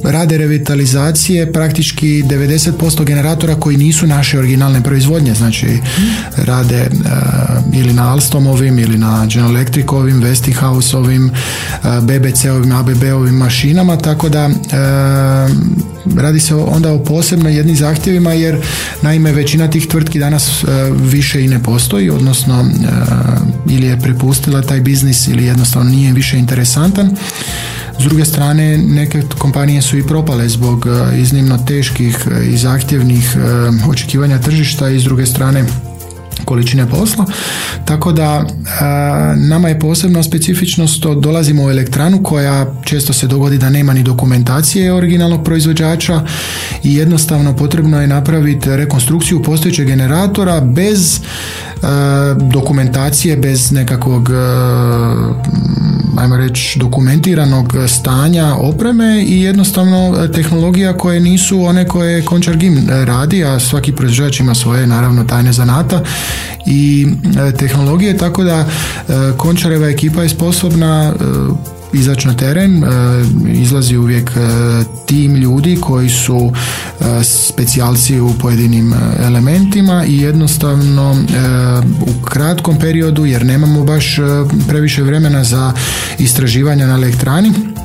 rade 0.05 0.39
revitalizacije 0.39 1.53
praktički 1.53 2.23
90% 2.23 3.05
generatora 3.05 3.55
koji 3.55 3.77
nisu 3.77 4.07
naše 4.07 4.39
originalne 4.39 4.83
proizvodnje, 4.83 5.35
znači 5.35 5.79
rade 6.37 6.91
ili 7.73 7.93
na 7.93 8.13
Alstomovim 8.13 8.79
ili 8.79 8.99
na 8.99 9.27
General 9.27 9.51
Electricovim, 9.51 10.21
Westinghouse-ovim, 10.59 11.31
BBC-ovim, 12.03 12.73
ABB-ovim 12.73 13.35
mašinama, 13.35 13.97
tako 13.97 14.29
da 14.29 14.51
radi 16.17 16.41
se 16.41 16.55
onda 16.55 16.93
o 16.93 17.05
posebno 17.05 17.49
jednim 17.49 17.77
zahtjevima 17.77 18.33
jer 18.33 18.57
naime 19.03 19.33
većina 19.33 19.71
tih 19.71 19.87
tvrtki 19.87 20.19
danas 20.19 20.65
e, 20.65 20.67
više 20.95 21.45
i 21.45 21.49
ne 21.49 21.63
postoji, 21.63 22.11
odnosno 22.11 22.61
e, 22.61 22.87
ili 23.71 23.87
je 23.87 24.01
prepustila 24.01 24.63
taj 24.63 24.81
biznis 24.81 25.29
ili 25.29 25.45
jednostavno 25.45 25.91
nije 25.91 26.13
više 26.13 26.39
interesantan. 26.39 27.17
S 28.01 28.05
druge 28.05 28.25
strane, 28.25 28.79
neke 28.79 29.23
kompanije 29.39 29.83
su 29.83 29.99
i 29.99 30.07
propale 30.07 30.49
zbog 30.49 30.87
e, 30.87 31.21
iznimno 31.21 31.59
teških 31.59 32.19
i 32.53 32.57
zahtjevnih 32.57 33.37
očekivanja 33.89 34.39
tržišta 34.39 34.89
i 34.89 35.01
s 35.01 35.05
druge 35.05 35.27
strane 35.27 35.65
količine 36.49 36.87
posla. 36.87 37.25
Tako 37.85 38.13
da 38.13 38.47
nama 39.37 39.69
je 39.69 39.79
posebna 39.79 40.23
specifičnost 40.23 40.97
što 40.97 41.15
dolazimo 41.15 41.65
u 41.65 41.71
elektranu 41.71 42.23
koja 42.23 42.67
često 42.85 43.13
se 43.13 43.27
dogodi 43.27 43.59
da 43.59 43.71
nema 43.71 43.93
ni 43.93 44.03
dokumentacije 44.03 44.93
originalnog 44.93 45.45
proizvođača 45.45 46.23
i 46.85 46.95
jednostavno 46.95 47.57
potrebno 47.57 48.01
je 48.01 48.07
napraviti 48.07 48.77
rekonstrukciju 48.77 49.43
postojećeg 49.43 49.87
generatora 49.87 50.61
bez 50.61 51.21
dokumentacije, 52.53 53.37
bez 53.37 53.73
nekakvog 53.73 54.31
ajmo 56.19 56.37
reći 56.37 56.79
dokumentiranog 56.79 57.75
stanja 57.89 58.55
opreme 58.55 59.25
i 59.25 59.43
jednostavno 59.43 60.29
tehnologija 60.35 60.97
koje 60.97 61.21
nisu 61.21 61.63
one 61.63 61.89
koje 61.89 62.25
Končar 62.25 62.57
Gim 62.57 62.89
radi, 63.05 63.45
a 63.45 63.61
svaki 63.61 63.93
proizvođač 63.93 64.41
ima 64.41 64.55
svoje 64.55 64.87
naravno 64.87 65.25
tajne 65.25 65.53
zanata 65.53 66.01
i 66.67 67.07
e, 67.49 67.53
tehnologije, 67.53 68.17
tako 68.17 68.45
da 68.45 68.59
e, 68.59 68.65
Končareva 69.37 69.89
ekipa 69.89 70.23
je 70.23 70.29
sposobna 70.29 71.13
e, 71.13 71.78
izaći 71.93 72.29
na 72.29 72.37
teren, 72.37 72.85
izlazi 73.53 73.97
uvijek 73.97 74.31
tim 75.07 75.35
ljudi 75.35 75.79
koji 75.81 76.09
su 76.09 76.53
specijalci 77.23 78.21
u 78.21 78.33
pojedinim 78.41 78.95
elementima 79.19 80.05
i 80.07 80.19
jednostavno 80.19 81.17
u 82.01 82.25
kratkom 82.25 82.79
periodu 82.79 83.27
jer 83.27 83.47
nemamo 83.47 83.85
baš 83.85 84.17
previše 84.69 85.03
vremena 85.03 85.45
za 85.45 85.73
istraživanja 86.19 86.87
na 86.87 86.95
elektrani 86.95 87.49
E, 87.49 87.78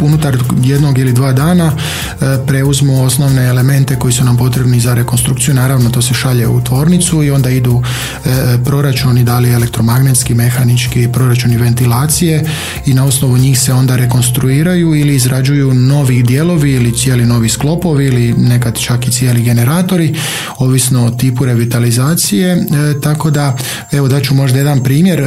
unutar 0.00 0.36
jednog 0.62 0.98
ili 0.98 1.12
dva 1.12 1.32
dana 1.32 1.72
e, 1.72 2.46
preuzmu 2.46 3.04
osnovne 3.04 3.46
elemente 3.46 3.96
koji 3.96 4.12
su 4.12 4.24
nam 4.24 4.36
potrebni 4.36 4.80
za 4.80 4.94
rekonstrukciju. 4.94 5.54
Naravno, 5.54 5.90
to 5.90 6.02
se 6.02 6.14
šalje 6.14 6.48
u 6.48 6.64
tvornicu 6.64 7.22
i 7.22 7.30
onda 7.30 7.50
idu 7.50 7.82
e, 7.82 8.28
proračuni, 8.64 9.24
da 9.24 9.38
li 9.38 9.52
elektromagnetski, 9.52 10.34
mehanički, 10.34 11.08
proračuni 11.12 11.56
ventilacije 11.56 12.44
i 12.86 12.94
na 12.94 13.04
osnovu 13.04 13.38
njih 13.38 13.60
se 13.60 13.72
onda 13.72 13.96
rekonstruiraju 13.96 14.94
ili 14.94 15.14
izrađuju 15.14 15.74
novi 15.74 16.22
dijelovi 16.22 16.72
ili 16.72 16.96
cijeli 16.96 17.26
novi 17.26 17.48
sklopovi 17.48 18.06
ili 18.06 18.32
nekad 18.32 18.78
čak 18.78 19.08
i 19.08 19.12
cijeli 19.12 19.42
generatori, 19.42 20.14
ovisno 20.58 21.06
o 21.06 21.10
tipu 21.10 21.44
revitalizacije. 21.44 22.66
Tako 23.02 23.30
da, 23.30 23.56
evo 23.92 24.08
daću 24.08 24.34
možda 24.34 24.58
jedan 24.58 24.82
primjer. 24.82 25.24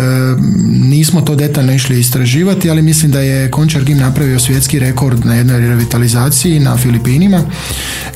Nismo 0.70 1.22
to 1.22 1.36
detaljno 1.36 1.74
išli 1.74 2.00
istraživati, 2.00 2.70
ali 2.70 2.82
mislim 2.82 3.12
da 3.12 3.20
je 3.20 3.52
Končar 3.52 3.84
Gim 3.84 4.11
napravio 4.12 4.40
svjetski 4.40 4.80
rekord 4.80 5.26
na 5.26 5.36
jednoj 5.36 5.68
revitalizaciji 5.68 6.60
na 6.60 6.78
Filipinima 6.78 7.42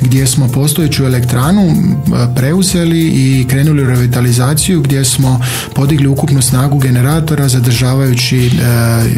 gdje 0.01 0.27
smo 0.27 0.47
postojeću 0.47 1.05
elektranu 1.05 1.75
preuzeli 2.35 3.01
i 3.01 3.45
krenuli 3.49 3.83
u 3.83 3.87
revitalizaciju 3.87 4.81
gdje 4.81 5.05
smo 5.05 5.41
podigli 5.73 6.07
ukupnu 6.07 6.41
snagu 6.41 6.79
generatora 6.79 7.49
zadržavajući 7.49 8.47
e, 8.47 8.49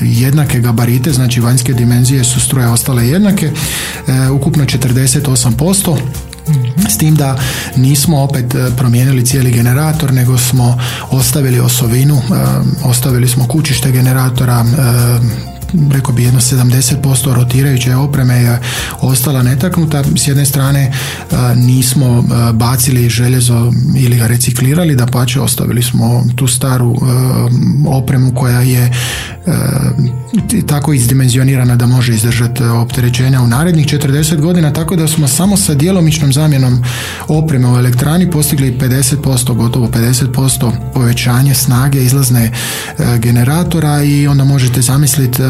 jednake 0.04 0.60
gabarite, 0.60 1.12
znači 1.12 1.40
vanjske 1.40 1.74
dimenzije 1.74 2.24
su 2.24 2.40
struje 2.40 2.68
ostale 2.68 3.08
jednake, 3.08 3.46
e, 3.48 4.30
ukupno 4.30 4.66
48%. 4.66 5.98
S 6.90 6.98
tim 6.98 7.16
da 7.16 7.40
nismo 7.76 8.22
opet 8.24 8.56
e, 8.56 8.70
promijenili 8.78 9.26
cijeli 9.26 9.52
generator, 9.52 10.14
nego 10.14 10.38
smo 10.38 10.78
ostavili 11.12 11.60
osovinu, 11.60 12.22
ostavili 12.84 13.28
smo 13.28 13.48
kućište 13.48 13.92
generatora, 13.92 14.66
rekao 15.92 16.14
bi 16.14 16.24
jedno 16.24 16.40
70% 16.40 17.34
rotirajuće 17.34 17.96
opreme 17.96 18.36
je 18.36 18.60
ostala 19.02 19.44
netaknuta. 19.44 20.04
S 20.16 20.28
jedne 20.28 20.46
strane 20.46 20.82
e, 20.82 20.92
nismo 21.56 22.06
e, 22.20 22.54
bacili 22.54 23.10
željezo 23.10 23.74
ili 23.98 24.18
ga 24.18 24.28
reciklirali, 24.28 24.96
da 24.96 25.06
pače 25.06 25.42
ostavili 25.42 25.84
smo 25.84 26.24
tu 26.36 26.48
staru 26.48 26.96
e, 26.96 26.98
opremu 27.88 28.32
koja 28.36 28.62
je 28.62 28.92
tako 30.68 30.94
izdimenzionirana 30.94 31.76
da 31.76 31.86
može 31.86 32.14
izdržati 32.14 32.64
opterećenja 32.64 33.42
u 33.42 33.48
narednih 33.48 33.88
40 33.88 34.42
godina, 34.42 34.74
tako 34.74 34.96
da 34.96 35.08
smo 35.08 35.28
samo 35.28 35.58
sa 35.58 35.74
djelomičnom 35.74 36.34
zamjenom 36.34 36.84
opreme 37.28 37.68
u 37.68 37.78
elektrani 37.78 38.32
postigli 38.32 38.78
50%, 38.80 39.56
gotovo 39.56 39.88
50% 39.88 40.72
povećanje 40.94 41.54
snage 41.54 42.04
izlazne 42.04 42.52
generatora 43.20 44.04
i 44.04 44.28
onda 44.28 44.44
možete 44.44 44.82
zamisliti 44.82 45.42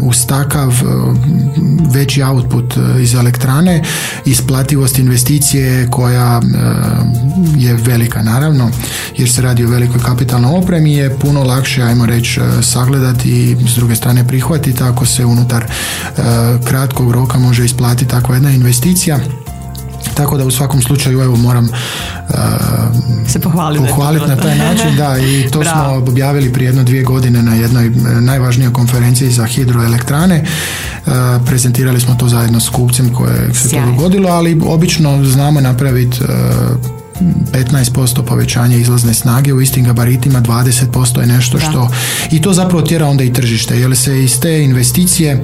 uz 0.00 0.26
takav 0.26 0.70
e, 0.70 0.84
veći 1.94 2.22
output 2.22 2.76
e, 2.76 3.02
iz 3.02 3.14
elektrane 3.14 3.82
isplativost 4.24 4.98
investicije 4.98 5.88
koja 5.90 6.40
je 7.56 7.74
velika 7.74 8.22
naravno 8.22 8.70
jer 9.16 9.30
se 9.30 9.42
radi 9.42 9.64
o 9.64 9.68
velikoj 9.68 10.00
kapitalnoj 10.00 10.58
opremi 10.58 10.92
je 10.92 11.18
puno 11.18 11.42
lakše 11.42 11.82
ajmo 11.82 12.06
reći 12.06 12.40
sagledati 12.62 13.28
i 13.28 13.56
s 13.68 13.74
druge 13.74 13.96
strane 13.96 14.28
prihvatiti 14.28 14.82
ako 14.82 15.06
se 15.06 15.24
unutar 15.24 15.64
kratkog 16.64 17.12
roka 17.12 17.38
može 17.38 17.64
isplatiti 17.64 18.10
takva 18.10 18.34
jedna 18.34 18.50
investicija 18.50 19.18
tako 20.18 20.36
da 20.36 20.44
u 20.44 20.50
svakom 20.50 20.82
slučaju 20.82 21.20
evo 21.20 21.36
moram 21.36 21.64
uh, 21.64 22.34
se 23.28 23.38
pohvaliti, 23.38 23.84
pohvaliti 23.88 24.26
na 24.28 24.36
taj 24.36 24.58
način 24.58 24.96
da 24.96 25.18
i 25.18 25.50
to 25.50 25.64
smo 25.64 26.04
objavili 26.08 26.52
prije 26.52 26.68
jedno 26.68 26.84
dvije 26.84 27.02
godine 27.02 27.42
na 27.42 27.54
jednoj 27.54 27.88
uh, 27.88 27.94
najvažnijoj 28.20 28.72
konferenciji 28.72 29.30
za 29.30 29.46
hidroelektrane. 29.46 30.44
Uh, 31.06 31.12
prezentirali 31.46 32.00
smo 32.00 32.14
to 32.14 32.28
zajedno 32.28 32.60
s 32.60 32.68
kupcem 32.68 33.14
koje 33.14 33.54
se 33.54 33.68
to 33.68 33.80
dogodilo 33.86 34.28
ali 34.28 34.60
obično 34.66 35.24
znamo 35.24 35.60
napraviti 35.60 36.18
15% 37.20 38.22
povećanje 38.22 38.78
izlazne 38.78 39.14
snage 39.14 39.52
u 39.52 39.60
istim 39.60 39.84
gabaritima, 39.84 40.42
20% 40.42 41.20
je 41.20 41.26
nešto 41.26 41.58
što 41.58 41.90
i 42.30 42.42
to 42.42 42.52
zapravo 42.52 42.82
tjera 42.82 43.06
onda 43.06 43.24
i 43.24 43.32
tržište, 43.32 43.78
jer 43.78 43.96
se 43.96 44.24
iz 44.24 44.40
te 44.40 44.62
investicije 44.62 45.42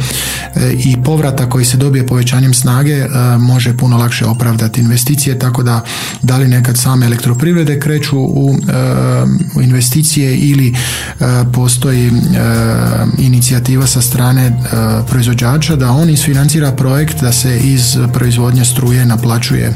e, 0.54 0.73
i 0.73 0.97
povrata 1.04 1.50
koji 1.50 1.64
se 1.64 1.76
dobije 1.76 2.07
povećanjem 2.07 2.54
snage 2.54 2.93
e, 2.93 3.09
može 3.38 3.76
puno 3.76 3.97
lakše 3.97 4.26
opravdati 4.26 4.81
investicije, 4.81 5.38
tako 5.38 5.62
da 5.62 5.81
da 6.23 6.37
li 6.37 6.49
nekad 6.49 6.78
same 6.78 7.07
elektroprivrede 7.07 7.81
kreću 7.81 8.19
u 8.19 8.54
e, 8.54 9.62
investicije 9.62 10.37
ili 10.37 10.75
postoji 11.52 12.11
inicijativa 13.19 13.87
sa 13.87 14.02
strane 14.02 14.52
proizvođača 15.09 15.76
da 15.76 15.90
on 15.90 16.11
isfinancira 16.11 16.73
projekt 16.73 17.21
da 17.21 17.33
se 17.33 17.59
iz 17.59 17.97
proizvodnje 18.12 18.64
struje 18.64 19.07
naplaćuje 19.07 19.75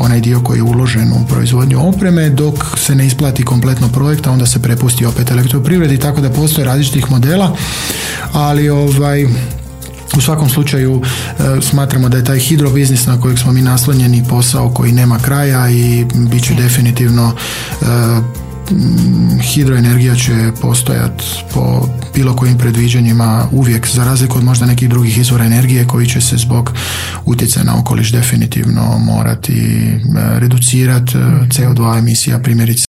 onaj 0.00 0.20
dio 0.20 0.40
koji 0.40 0.58
je 0.58 0.62
uložen 0.62 1.12
u 1.12 1.26
proizvodnju 1.28 1.88
opreme 1.88 2.30
dok 2.30 2.54
se 2.76 2.94
ne 2.94 3.06
isplati 3.06 3.44
kompletno 3.44 3.88
projekt, 3.88 4.26
a 4.26 4.30
onda 4.30 4.46
se 4.46 4.62
prepusti 4.62 5.06
opet 5.06 5.30
elektroprivredi, 5.30 5.98
tako 5.98 6.20
da 6.20 6.30
postoje 6.30 6.64
različitih 6.64 7.10
modela, 7.10 7.56
ali 8.32 8.68
ovaj 8.68 9.26
u 10.16 10.20
svakom 10.20 10.48
slučaju 10.48 11.02
e, 11.02 11.42
smatramo 11.62 12.08
da 12.08 12.16
je 12.16 12.24
taj 12.24 12.38
hidrobiznis 12.38 13.06
na 13.06 13.20
kojeg 13.20 13.38
smo 13.38 13.52
mi 13.52 13.62
naslonjeni 13.62 14.24
posao 14.28 14.70
koji 14.70 14.92
nema 14.92 15.18
kraja 15.18 15.70
i 15.70 16.06
bit 16.14 16.44
će 16.44 16.54
definitivno 16.54 17.32
e, 17.82 17.84
hidroenergija 19.42 20.14
će 20.14 20.52
postojati 20.60 21.24
po 21.54 21.88
bilo 22.14 22.36
kojim 22.36 22.58
predviđanjima 22.58 23.48
uvijek 23.52 23.86
za 23.86 24.04
razliku 24.04 24.38
od 24.38 24.44
možda 24.44 24.66
nekih 24.66 24.88
drugih 24.88 25.18
izvora 25.18 25.44
energije 25.44 25.86
koji 25.86 26.06
će 26.06 26.20
se 26.20 26.36
zbog 26.36 26.72
utjecaja 27.24 27.64
na 27.64 27.78
okoliš 27.78 28.12
definitivno 28.12 28.98
morati 28.98 29.52
e, 29.52 30.38
reducirati 30.38 31.18
e, 31.18 31.20
CO2 31.20 31.98
emisija 31.98 32.38
primjerice 32.38 32.87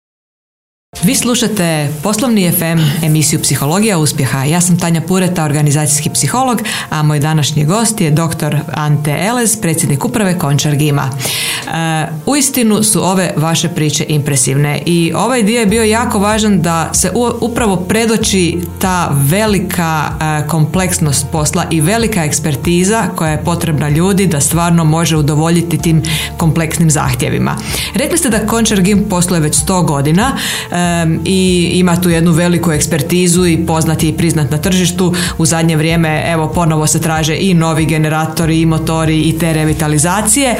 vi 1.04 1.14
slušate 1.14 1.88
Poslovni 2.02 2.52
FM 2.52 3.04
emisiju 3.04 3.42
Psihologija 3.42 3.98
uspjeha. 3.98 4.44
Ja 4.44 4.60
sam 4.60 4.78
Tanja 4.78 5.00
Pureta, 5.00 5.44
organizacijski 5.44 6.10
psiholog, 6.10 6.62
a 6.90 7.02
moj 7.02 7.18
današnji 7.18 7.64
gost 7.64 8.00
je 8.00 8.10
dr. 8.10 8.56
Ante 8.74 9.16
Elez, 9.20 9.56
predsjednik 9.56 10.04
uprave 10.04 10.38
Končar 10.38 10.76
Gima. 10.76 11.10
E, 11.10 12.06
uistinu 12.26 12.82
su 12.82 13.04
ove 13.04 13.32
vaše 13.36 13.68
priče 13.68 14.04
impresivne 14.08 14.82
i 14.86 15.12
ovaj 15.16 15.42
dio 15.42 15.60
je 15.60 15.66
bio 15.66 15.82
jako 15.82 16.18
važan 16.18 16.60
da 16.62 16.90
se 16.94 17.10
upravo 17.40 17.76
predoči 17.76 18.58
ta 18.78 19.10
velika 19.12 20.02
e, 20.04 20.48
kompleksnost 20.48 21.26
posla 21.32 21.64
i 21.70 21.80
velika 21.80 22.24
ekspertiza 22.24 23.06
koja 23.16 23.30
je 23.30 23.44
potrebna 23.44 23.88
ljudi 23.88 24.26
da 24.26 24.40
stvarno 24.40 24.84
može 24.84 25.16
udovoljiti 25.16 25.78
tim 25.78 26.02
kompleksnim 26.36 26.90
zahtjevima. 26.90 27.56
Rekli 27.94 28.18
ste 28.18 28.28
da 28.28 28.46
Končar 28.46 28.80
Gim 28.80 29.08
posluje 29.08 29.40
već 29.40 29.56
100 29.56 29.86
godina. 29.86 30.36
E, 30.70 30.91
i 31.24 31.70
ima 31.74 32.00
tu 32.00 32.10
jednu 32.10 32.32
veliku 32.32 32.72
ekspertizu 32.72 33.46
i 33.46 33.66
poznati 33.66 34.08
i 34.08 34.12
priznat 34.12 34.50
na 34.50 34.58
tržištu. 34.58 35.14
U 35.38 35.46
zadnje 35.46 35.76
vrijeme 35.76 36.24
evo 36.26 36.48
ponovo 36.48 36.86
se 36.86 37.00
traže 37.00 37.36
i 37.36 37.54
novi 37.54 37.84
generatori 37.84 38.60
i 38.60 38.66
motori 38.66 39.20
i 39.20 39.38
te 39.38 39.52
revitalizacije. 39.52 40.56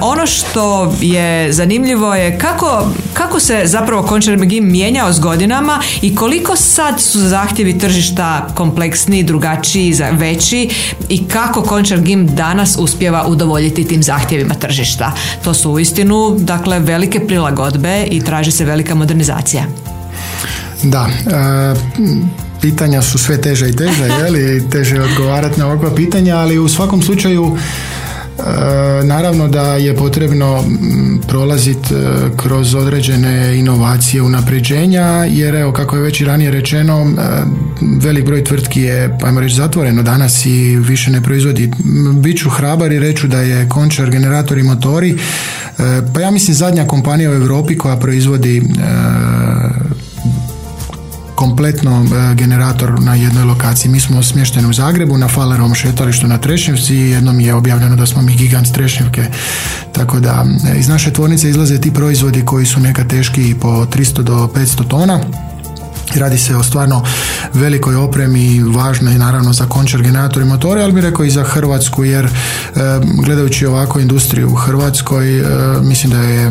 Ono 0.00 0.26
što 0.26 0.94
je 1.00 1.52
zanimljivo 1.52 2.14
je 2.14 2.38
kako, 2.38 2.86
kako 3.12 3.40
se 3.40 3.62
zapravo 3.64 4.02
Končar 4.02 4.36
Megim 4.36 4.70
mijenjao 4.70 5.12
s 5.12 5.20
godinama 5.20 5.80
i 6.02 6.16
koliko 6.16 6.56
sad 6.56 7.00
su 7.00 7.18
zahtjevi 7.18 7.78
tržišta 7.78 8.48
kompleksniji, 8.54 9.22
drugačiji, 9.22 9.94
veći 10.12 10.70
i 11.08 11.28
kako 11.28 11.62
Končar 11.62 12.00
Gim 12.00 12.26
danas 12.26 12.76
uspjeva 12.78 13.26
udovoljiti 13.26 13.84
tim 13.84 14.02
zahtjevima 14.02 14.54
tržišta. 14.54 15.12
To 15.44 15.54
su 15.54 15.70
uistinu 15.70 16.36
dakle 16.38 16.78
velike 16.78 17.26
prilagodbe 17.26 18.06
i 18.10 18.24
traži 18.24 18.50
se 18.50 18.64
velika 18.64 18.94
modernizacija. 18.94 19.51
Da, 20.82 21.08
e, 21.08 21.74
pitanja 22.60 23.02
su 23.02 23.18
sve 23.18 23.40
teže 23.40 23.68
i 23.68 23.76
teže, 23.76 24.04
je 24.38 24.70
teže 24.70 25.02
odgovarati 25.02 25.60
na 25.60 25.66
ovakva 25.66 25.94
pitanja, 25.94 26.36
ali 26.36 26.58
u 26.58 26.68
svakom 26.68 27.02
slučaju 27.02 27.56
E, 28.38 29.04
naravno 29.04 29.48
da 29.48 29.76
je 29.76 29.96
potrebno 29.96 30.64
prolaziti 31.28 31.94
e, 31.94 31.98
kroz 32.36 32.74
određene 32.74 33.58
inovacije, 33.58 34.22
unapređenja, 34.22 35.24
jer 35.30 35.54
evo 35.54 35.72
kako 35.72 35.96
je 35.96 36.02
već 36.02 36.20
i 36.20 36.24
ranije 36.24 36.50
rečeno, 36.50 37.00
e, 37.00 37.22
velik 37.80 38.24
broj 38.24 38.44
tvrtki 38.44 38.80
je, 38.80 39.18
ajmo 39.22 39.40
reći, 39.40 39.54
zatvoreno 39.54 40.02
danas 40.02 40.46
i 40.46 40.76
više 40.76 41.10
ne 41.10 41.22
proizvodi. 41.22 41.70
Biću 42.14 42.50
hrabar 42.50 42.92
i 42.92 42.98
reću 42.98 43.28
da 43.28 43.40
je 43.40 43.68
Končar 43.68 44.10
generator 44.10 44.58
i 44.58 44.62
motori, 44.62 45.18
pa 46.14 46.20
ja 46.20 46.30
mislim 46.30 46.54
zadnja 46.54 46.86
kompanija 46.86 47.30
u 47.30 47.34
Europi 47.34 47.78
koja 47.78 47.96
proizvodi 47.96 48.62
kompletno 51.42 52.04
e, 52.04 52.34
generator 52.34 53.00
na 53.00 53.14
jednoj 53.14 53.44
lokaciji. 53.44 53.90
Mi 53.90 54.00
smo 54.00 54.22
smješteni 54.22 54.68
u 54.68 54.72
Zagrebu 54.72 55.18
na 55.18 55.28
Falerovom 55.28 55.74
šetalištu 55.74 56.26
na 56.26 56.38
Trešnjevci 56.38 56.94
i 56.94 57.10
jednom 57.10 57.40
je 57.40 57.54
objavljeno 57.54 57.96
da 57.96 58.06
smo 58.06 58.22
mi 58.22 58.36
gigant 58.36 58.72
Trešnjevke. 58.72 59.24
Tako 59.92 60.20
da 60.20 60.44
e, 60.74 60.78
iz 60.78 60.88
naše 60.88 61.12
tvornice 61.12 61.50
izlaze 61.50 61.80
ti 61.80 61.94
proizvodi 61.94 62.44
koji 62.44 62.66
su 62.66 62.80
neka 62.80 63.04
teški 63.04 63.54
po 63.60 63.68
300 63.68 64.22
do 64.22 64.50
500 64.54 64.88
tona 64.88 65.20
Radi 66.16 66.38
se 66.38 66.56
o 66.56 66.62
stvarno 66.62 67.04
velikoj 67.54 67.96
opremi, 67.96 68.62
važno 68.62 69.10
je 69.10 69.18
naravno 69.18 69.52
za 69.52 69.66
končar 69.66 70.02
generator 70.02 70.42
i 70.42 70.46
motore, 70.46 70.82
ali 70.82 70.92
bih 70.92 71.02
rekao 71.02 71.24
i 71.24 71.30
za 71.30 71.44
Hrvatsku, 71.44 72.04
jer 72.04 72.24
e, 72.24 72.30
gledajući 73.24 73.66
ovako 73.66 74.00
industriju 74.00 74.50
u 74.50 74.54
Hrvatskoj, 74.54 75.38
e, 75.38 75.44
mislim 75.82 76.12
da 76.12 76.18
je 76.18 76.50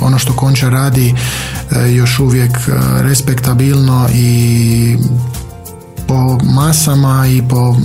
ono 0.00 0.18
što 0.18 0.32
končar 0.32 0.72
radi 0.72 1.14
e, 1.70 1.92
još 1.92 2.18
uvijek 2.18 2.58
respektabilno 3.00 4.08
i 4.14 4.96
po 6.06 6.38
masama 6.44 7.26
i 7.26 7.42
po 7.48 7.76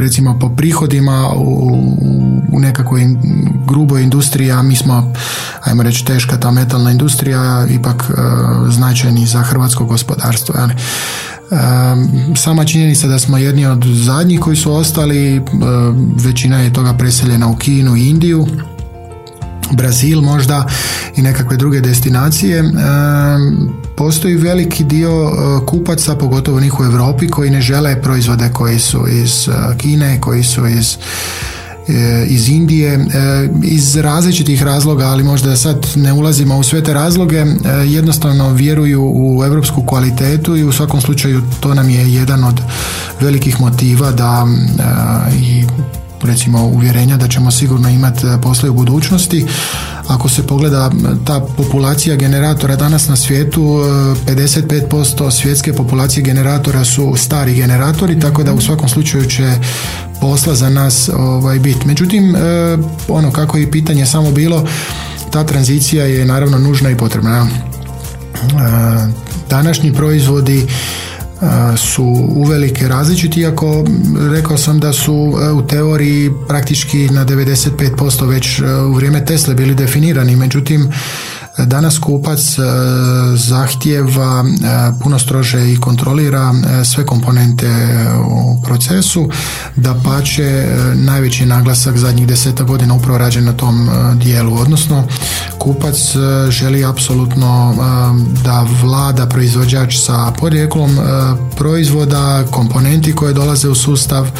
recimo 0.00 0.38
po 0.38 0.48
prihodima 0.48 1.28
u, 1.36 1.70
u 2.52 2.60
nekakvoj 2.60 3.02
gruboj 3.66 4.02
industriji, 4.02 4.50
a 4.50 4.62
mi 4.62 4.76
smo, 4.76 5.12
ajmo 5.60 5.82
reći, 5.82 6.04
teška 6.04 6.36
ta 6.36 6.50
metalna 6.50 6.90
industrija, 6.90 7.66
ipak 7.70 8.04
e, 8.10 8.12
značajni 8.70 9.26
za 9.26 9.42
hrvatsko 9.42 9.84
gospodarstvo. 9.84 10.54
Ali. 10.58 10.72
E, 10.72 10.76
sama 12.36 12.64
činjenica 12.64 13.08
da 13.08 13.18
smo 13.18 13.38
jedni 13.38 13.66
od 13.66 13.84
zadnjih 13.84 14.40
koji 14.40 14.56
su 14.56 14.72
ostali, 14.72 15.36
e, 15.36 15.40
većina 16.24 16.58
je 16.58 16.72
toga 16.72 16.94
preseljena 16.94 17.48
u 17.48 17.56
Kinu 17.56 17.96
i 17.96 18.08
Indiju, 18.08 18.46
Brazil 19.72 20.20
možda 20.20 20.66
i 21.16 21.22
nekakve 21.22 21.56
druge 21.56 21.80
destinacije. 21.80 22.58
E, 22.58 22.64
postoji 23.96 24.34
veliki 24.34 24.84
dio 24.84 25.10
e, 25.10 25.66
kupaca, 25.66 26.16
pogotovo 26.16 26.60
njih 26.60 26.80
u 26.80 26.84
Europi, 26.84 27.28
koji 27.28 27.50
ne 27.50 27.60
žele 27.60 28.02
proizvode 28.02 28.50
koji 28.52 28.78
su 28.78 29.06
iz 29.08 29.48
e, 29.48 29.78
Kine, 29.78 30.20
koji 30.20 30.42
su 30.42 30.66
iz 30.66 30.96
iz 32.26 32.48
Indije 32.48 33.06
iz 33.62 33.96
različitih 33.96 34.62
razloga, 34.62 35.06
ali 35.06 35.22
možda 35.22 35.56
sad 35.56 35.86
ne 35.96 36.12
ulazimo 36.12 36.58
u 36.58 36.62
sve 36.62 36.82
te 36.82 36.92
razloge, 36.92 37.44
jednostavno 37.86 38.52
vjeruju 38.52 39.12
u 39.14 39.44
europsku 39.44 39.86
kvalitetu 39.86 40.56
i 40.56 40.64
u 40.64 40.72
svakom 40.72 41.00
slučaju 41.00 41.42
to 41.60 41.74
nam 41.74 41.90
je 41.90 42.14
jedan 42.14 42.44
od 42.44 42.60
velikih 43.20 43.60
motiva 43.60 44.12
da 44.12 44.46
i 45.40 45.64
recimo 46.26 46.66
uvjerenja 46.66 47.16
da 47.16 47.28
ćemo 47.28 47.50
sigurno 47.50 47.88
imati 47.88 48.26
e, 48.26 48.40
posle 48.42 48.70
u 48.70 48.74
budućnosti. 48.74 49.46
Ako 50.08 50.28
se 50.28 50.46
pogleda 50.46 50.90
ta 51.24 51.40
populacija 51.56 52.16
generatora 52.16 52.76
danas 52.76 53.08
na 53.08 53.16
svijetu, 53.16 53.62
55% 54.26 55.28
e, 55.28 55.30
svjetske 55.30 55.72
populacije 55.72 56.22
generatora 56.22 56.84
su 56.84 57.14
stari 57.16 57.54
generatori, 57.54 58.20
tako 58.20 58.42
da 58.42 58.52
u 58.52 58.60
svakom 58.60 58.88
slučaju 58.88 59.24
će 59.24 59.52
posla 60.20 60.54
za 60.54 60.68
nas 60.68 61.10
ovaj, 61.16 61.58
biti. 61.58 61.86
Međutim, 61.86 62.36
e, 62.36 62.38
ono 63.08 63.30
kako 63.30 63.56
je 63.56 63.70
pitanje 63.70 64.06
samo 64.06 64.30
bilo, 64.30 64.64
ta 65.30 65.44
tranzicija 65.44 66.04
je 66.04 66.26
naravno 66.26 66.58
nužna 66.58 66.90
i 66.90 66.96
potrebna. 66.96 67.46
Današnji 69.50 69.92
proizvodi 69.92 70.66
su 71.76 72.04
uvelike 72.34 72.88
različiti, 72.88 73.40
iako 73.40 73.84
rekao 74.30 74.56
sam 74.58 74.80
da 74.80 74.92
su 74.92 75.12
e, 75.42 75.50
u 75.52 75.66
teoriji 75.66 76.30
praktički 76.48 77.08
na 77.08 77.26
95% 77.26 78.28
već 78.28 78.58
e, 78.58 78.62
u 78.74 78.92
vrijeme 78.92 79.24
Tesla 79.24 79.54
bili 79.54 79.74
definirani, 79.74 80.36
međutim 80.36 80.92
Danas 81.58 81.98
kupac 81.98 82.58
e, 82.58 82.62
zahtjeva 83.36 84.44
e, 84.44 84.92
puno 85.02 85.18
strože 85.18 85.72
i 85.72 85.80
kontrolira 85.80 86.52
e, 86.52 86.84
sve 86.84 87.06
komponente 87.06 87.68
u 88.26 88.62
procesu, 88.62 89.28
da 89.76 89.94
pače 90.04 90.66
najveći 90.94 91.46
naglasak 91.46 91.96
zadnjih 91.96 92.26
deseta 92.26 92.64
godina 92.64 92.94
upravo 92.94 93.18
rađen 93.18 93.44
na 93.44 93.52
tom 93.52 93.90
dijelu, 94.14 94.60
odnosno 94.60 95.04
kupac 95.58 95.96
želi 96.48 96.84
apsolutno 96.84 97.74
da 98.44 98.66
vlada 98.82 99.26
proizvođač 99.26 99.96
sa 99.96 100.32
porijeklom 100.38 100.98
proizvoda, 101.56 102.44
komponenti 102.50 103.14
koje 103.14 103.34
dolaze 103.34 103.68
u 103.68 103.74
sustav, 103.74 104.30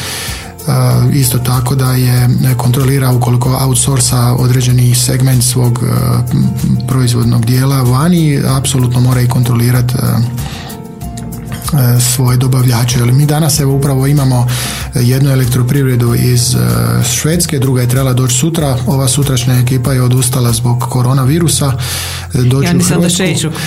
isto 1.12 1.38
tako 1.38 1.74
da 1.74 1.92
je 1.92 2.28
kontrolira 2.56 3.12
ukoliko 3.12 3.58
outsourca 3.60 4.34
određeni 4.38 4.94
segment 4.94 5.44
svog 5.44 5.80
proizvodnog 6.88 7.44
dijela 7.44 7.82
vani, 7.82 8.40
apsolutno 8.56 9.00
mora 9.00 9.20
i 9.20 9.28
kontrolirati 9.28 9.94
svoje 12.00 12.36
dobavljače. 12.36 12.98
Ali 13.02 13.12
mi 13.12 13.26
danas 13.26 13.60
evo 13.60 13.74
upravo 13.74 14.06
imamo 14.06 14.46
jednu 14.94 15.30
elektroprivredu 15.30 16.14
iz 16.14 16.54
e, 16.54 16.58
Švedske, 17.04 17.58
druga 17.58 17.80
je 17.80 17.88
trebala 17.88 18.12
doći 18.12 18.36
sutra. 18.36 18.76
Ova 18.86 19.08
sutrašnja 19.08 19.54
ekipa 19.54 19.92
je 19.92 20.02
odustala 20.02 20.52
zbog 20.52 20.80
koronavirusa. 20.90 21.72
E, 22.34 22.38
doći 22.38 22.66
ja 22.66 22.72
nisam 22.72 23.00
da 23.00 23.08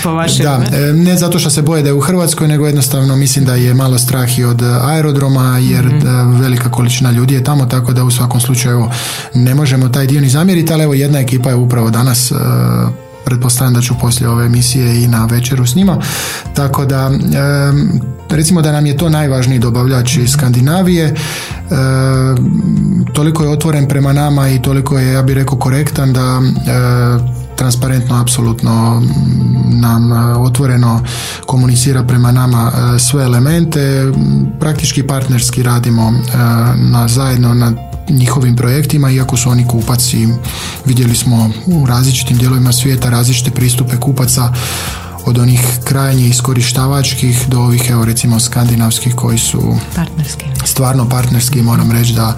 po 0.04 0.14
vašem. 0.14 0.46
Da, 0.46 0.64
ne 0.94 1.18
zato 1.18 1.40
što 1.40 1.50
se 1.50 1.62
boje 1.62 1.84
da 1.84 1.90
je 1.90 1.94
u 1.94 2.02
Hrvatskoj, 2.02 2.48
nego 2.48 2.66
jednostavno 2.66 3.16
mislim 3.16 3.46
da 3.46 3.56
je 3.56 3.74
malo 3.74 3.98
strah 3.98 4.40
i 4.40 4.44
od 4.44 4.62
aerodroma, 4.82 5.58
jer 5.58 5.86
mm 5.86 5.98
velika 6.42 6.72
količina 6.72 7.12
ljudi 7.12 7.34
je 7.34 7.44
tamo, 7.44 7.66
tako 7.66 7.94
da 7.94 8.04
u 8.04 8.12
svakom 8.12 8.42
slučaju 8.42 8.90
ne 9.34 9.56
možemo 9.56 9.90
taj 9.90 10.08
dio 10.08 10.22
ni 10.22 10.30
zamjeriti, 10.30 10.74
ali 10.74 10.84
evo 10.84 10.94
jedna 10.94 11.20
ekipa 11.20 11.50
je 11.50 11.56
upravo 11.56 11.90
danas 11.90 12.32
pretpostavljam 13.28 13.74
da 13.74 13.82
ću 13.82 13.94
poslije 14.02 14.30
ove 14.30 14.46
emisije 14.46 15.04
i 15.04 15.08
na 15.08 15.26
večeru 15.26 15.66
s 15.66 15.76
njima. 15.76 15.98
Tako 16.54 16.86
da, 16.86 17.12
recimo 18.30 18.62
da 18.62 18.72
nam 18.72 18.86
je 18.86 18.98
to 18.98 19.10
najvažniji 19.10 19.60
dobavljač 19.60 20.18
iz 20.18 20.30
Skandinavije, 20.30 21.16
toliko 23.14 23.44
je 23.44 23.50
otvoren 23.50 23.88
prema 23.88 24.14
nama 24.14 24.50
i 24.50 24.62
toliko 24.62 25.00
je, 25.00 25.14
ja 25.14 25.22
bih 25.24 25.36
rekao, 25.36 25.58
korektan 25.58 26.14
da 26.14 26.42
transparentno 27.56 28.22
apsolutno 28.22 29.04
nam 29.72 30.12
otvoreno 30.42 31.02
komunicira 31.46 32.04
prema 32.04 32.32
nama 32.32 32.72
sve 33.00 33.24
elemente 33.24 34.12
praktički 34.60 35.04
partnerski 35.04 35.64
radimo 35.64 36.14
na 36.76 37.08
zajedno 37.08 37.54
na 37.54 37.87
njihovim 38.10 38.56
projektima, 38.56 39.12
iako 39.12 39.38
su 39.38 39.50
oni 39.50 39.68
kupac 39.68 40.14
vidjeli 40.86 41.16
smo 41.16 41.52
u 41.66 41.86
različitim 41.86 42.38
dijelovima 42.38 42.72
svijeta 42.72 43.10
različite 43.10 43.52
pristupe 43.52 43.98
kupaca 43.98 44.54
od 45.28 45.38
onih 45.38 45.62
krajnjih 45.84 46.30
iskorištavačkih 46.30 47.46
do 47.48 47.60
ovih, 47.60 47.90
evo 47.90 48.06
recimo, 48.06 48.40
skandinavskih 48.40 49.16
koji 49.16 49.38
su 49.38 49.76
partnerski. 49.96 50.46
stvarno 50.66 51.10
partnerski, 51.10 51.62
moram 51.62 51.92
reći 51.92 52.14
da 52.14 52.38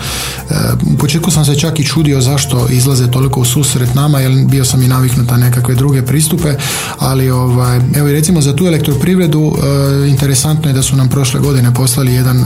e, 0.50 0.56
u 0.94 0.98
početku 0.98 1.32
sam 1.32 1.46
se 1.46 1.60
čak 1.60 1.80
i 1.80 1.84
čudio 1.86 2.22
zašto 2.22 2.68
izlaze 2.70 3.12
toliko 3.12 3.40
u 3.40 3.46
susret 3.46 3.96
nama, 3.96 4.20
jer 4.20 4.46
bio 4.46 4.66
sam 4.66 4.84
i 4.84 4.88
naviknut 4.88 5.32
na 5.32 5.38
nekakve 5.38 5.76
druge 5.76 6.06
pristupe, 6.06 6.56
ali 7.00 7.30
ovaj, 7.30 7.80
evo 7.96 8.08
i 8.08 8.14
recimo 8.14 8.42
za 8.42 8.56
tu 8.56 8.66
elektroprivredu 8.66 9.54
e, 9.54 10.10
interesantno 10.10 10.70
je 10.70 10.74
da 10.74 10.82
su 10.82 10.96
nam 10.96 11.10
prošle 11.10 11.40
godine 11.40 11.74
poslali 11.74 12.14
jedan 12.14 12.38
e, 12.38 12.44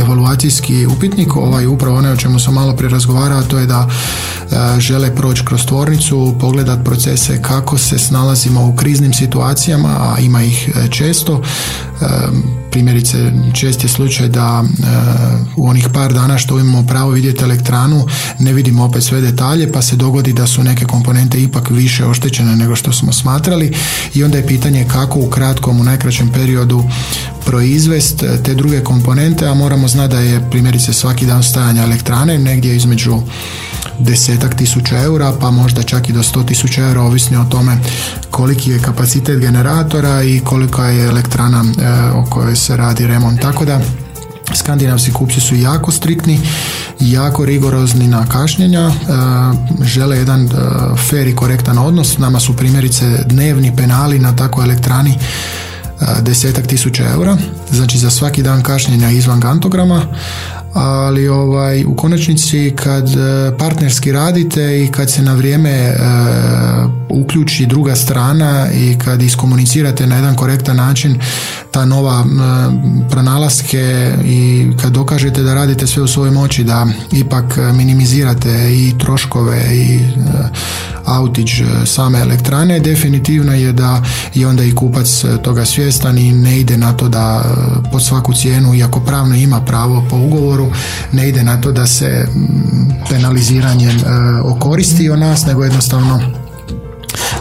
evaluacijski 0.00 0.86
upitnik, 0.86 1.36
ovaj 1.36 1.66
upravo 1.66 1.96
ono 1.96 2.12
o 2.12 2.16
čemu 2.16 2.38
sam 2.38 2.54
malo 2.54 2.76
prije 2.76 2.90
razgovarao, 2.90 3.42
to 3.42 3.58
je 3.58 3.66
da 3.66 3.88
žele 4.78 5.16
proći 5.16 5.44
kroz 5.44 5.66
tvornicu, 5.66 6.34
pogledat 6.40 6.84
procese 6.84 7.42
kako 7.42 7.78
se 7.78 7.98
snalazimo 7.98 8.66
u 8.66 8.76
kriznim 8.76 9.12
situacijama, 9.72 9.88
a 9.88 10.20
ima 10.20 10.42
ih 10.42 10.70
često. 10.90 11.42
Primjerice, 12.70 13.32
čest 13.54 13.82
je 13.82 13.88
slučaj 13.88 14.28
da 14.28 14.64
u 15.56 15.68
onih 15.68 15.88
par 15.94 16.12
dana 16.12 16.38
što 16.38 16.58
imamo 16.58 16.86
pravo 16.86 17.10
vidjeti 17.10 17.44
elektranu, 17.44 18.06
ne 18.38 18.52
vidimo 18.52 18.84
opet 18.84 19.02
sve 19.02 19.20
detalje, 19.20 19.72
pa 19.72 19.82
se 19.82 19.96
dogodi 19.96 20.32
da 20.32 20.46
su 20.46 20.62
neke 20.62 20.84
komponente 20.84 21.42
ipak 21.42 21.70
više 21.70 22.06
oštećene 22.06 22.56
nego 22.56 22.76
što 22.76 22.92
smo 22.92 23.12
smatrali 23.12 23.72
i 24.14 24.24
onda 24.24 24.38
je 24.38 24.46
pitanje 24.46 24.86
kako 24.92 25.18
u 25.18 25.30
kratkom, 25.30 25.80
u 25.80 25.84
najkraćem 25.84 26.32
periodu 26.32 26.84
proizvest 27.44 28.24
te 28.44 28.54
druge 28.54 28.80
komponente, 28.80 29.46
a 29.46 29.54
moramo 29.54 29.88
znati 29.88 30.14
da 30.14 30.20
je 30.20 30.50
primjerice 30.50 30.92
svaki 30.92 31.26
dan 31.26 31.42
stajanja 31.42 31.82
elektrane 31.82 32.38
negdje 32.38 32.76
između 32.76 33.22
desetak 33.98 34.54
tisuća 34.54 35.02
eura, 35.02 35.32
pa 35.40 35.50
možda 35.50 35.82
čak 35.82 36.08
i 36.08 36.12
do 36.12 36.22
sto 36.22 36.42
tisuća 36.42 36.82
eura, 36.82 37.02
ovisno 37.02 37.40
o 37.40 37.44
tome 37.44 37.78
koliki 38.30 38.70
je 38.70 38.78
kapacitet 38.78 39.38
generatora 39.38 40.22
i 40.22 40.40
kolika 40.40 40.84
je 40.86 41.06
elektrana 41.06 41.64
e, 41.64 42.10
o 42.10 42.24
kojoj 42.30 42.56
se 42.56 42.76
radi 42.76 43.06
remont. 43.06 43.40
Tako 43.40 43.64
da 43.64 43.80
Skandinavski 44.54 45.12
kupci 45.12 45.40
su 45.40 45.56
jako 45.56 45.92
striktni, 45.92 46.40
jako 47.00 47.44
rigorozni 47.44 48.08
na 48.08 48.26
kašnjenja, 48.26 48.80
e, 48.80 48.92
žele 49.84 50.16
jedan 50.16 50.44
e, 50.44 50.48
fair 51.10 51.28
i 51.28 51.36
korektan 51.36 51.78
odnos. 51.78 52.18
Nama 52.18 52.40
su 52.40 52.56
primjerice 52.56 53.24
dnevni 53.26 53.76
penali 53.76 54.18
na 54.18 54.36
takvoj 54.36 54.64
elektrani 54.64 55.18
desetak 56.20 56.66
tisuća 56.66 57.04
eura, 57.14 57.36
znači 57.70 57.98
za 57.98 58.10
svaki 58.10 58.42
dan 58.42 58.62
kašnjenja 58.62 59.10
izvan 59.10 59.40
gantograma, 59.40 60.02
ali 60.72 61.28
ovaj 61.28 61.84
u 61.84 61.96
konačnici 61.96 62.72
kad 62.76 63.08
e, 63.08 63.52
partnerski 63.58 64.12
radite 64.12 64.84
i 64.84 64.88
kad 64.88 65.10
se 65.10 65.22
na 65.22 65.34
vrijeme 65.34 65.70
e, 65.70 65.96
uključi 67.08 67.66
druga 67.66 67.96
strana 67.96 68.68
i 68.72 68.98
kad 68.98 69.22
iskomunicirate 69.22 70.06
na 70.06 70.16
jedan 70.16 70.36
korektan 70.36 70.76
način 70.76 71.20
ta 71.70 71.84
nova 71.84 72.24
e, 72.24 73.08
pronalaske 73.10 74.12
i 74.24 74.70
kad 74.82 74.92
dokažete 74.92 75.42
da 75.42 75.54
radite 75.54 75.86
sve 75.86 76.02
u 76.02 76.06
svojoj 76.06 76.30
moći 76.30 76.64
da 76.64 76.86
ipak 77.12 77.58
minimizirate 77.74 78.72
i 78.72 78.98
troškove 78.98 79.62
i 79.74 80.00
autić 81.04 81.50
same 81.86 82.18
elektrane 82.18 82.80
definitivno 82.80 83.54
je 83.54 83.72
da 83.72 84.02
i 84.34 84.44
onda 84.44 84.64
i 84.64 84.74
kupac 84.74 85.24
toga 85.42 85.64
svjestan 85.64 86.18
i 86.18 86.32
ne 86.32 86.60
ide 86.60 86.76
na 86.76 86.92
to 86.92 87.08
da 87.08 87.44
pod 87.92 88.04
svaku 88.04 88.34
cijenu 88.34 88.74
iako 88.74 89.00
pravno 89.00 89.34
ima 89.34 89.60
pravo 89.60 90.04
po 90.10 90.16
ugovoru 90.16 90.61
ne 91.12 91.28
ide 91.28 91.44
na 91.44 91.60
to 91.60 91.72
da 91.72 91.86
se 91.86 92.26
mm, 92.34 92.92
penaliziranjem 93.10 93.96
e, 93.96 94.40
okoristi 94.44 95.10
o 95.10 95.16
nas, 95.16 95.46
nego 95.46 95.64
jednostavno 95.64 96.41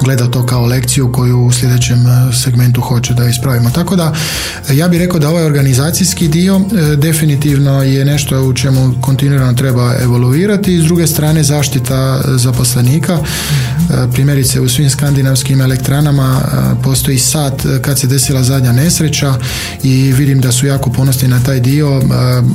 gleda 0.04 0.32
to 0.32 0.46
kao 0.46 0.66
lekciju 0.66 1.12
koju 1.12 1.40
u 1.40 1.52
sljedećem 1.52 2.06
e, 2.08 2.34
segmentu 2.34 2.82
hoće 2.82 3.14
da 3.14 3.28
ispravimo. 3.28 3.70
Tako 3.70 3.96
da 3.96 4.14
ja 4.74 4.88
bih 4.88 5.00
rekao 5.00 5.20
da 5.20 5.30
ovaj 5.30 5.46
organizacijski 5.46 6.28
dio 6.28 6.56
e, 6.56 6.96
definitivno 6.96 7.84
je 7.84 8.06
nešto 8.06 8.44
u 8.44 8.54
čemu 8.54 8.94
kontinuirano 9.02 9.54
treba 9.54 9.96
evoluirati 10.02 10.82
s 10.82 10.84
druge 10.84 11.08
strane 11.08 11.44
zaštita 11.44 12.22
zaposlenika. 12.26 13.14
E, 13.14 14.12
primjerice 14.14 14.62
u 14.62 14.70
svim 14.70 14.90
skandinavskim 14.90 15.62
elektranama 15.62 16.42
postoji 16.84 17.18
sat 17.18 17.62
kad 17.82 18.00
se 18.00 18.08
desila 18.08 18.44
zadnja 18.44 18.72
nesreća 18.72 19.34
i 19.84 20.14
vidim 20.14 20.42
da 20.42 20.52
su 20.52 20.68
jako 20.68 20.90
ponosni 20.92 21.28
na 21.28 21.40
taj 21.44 21.60
dio. 21.60 22.02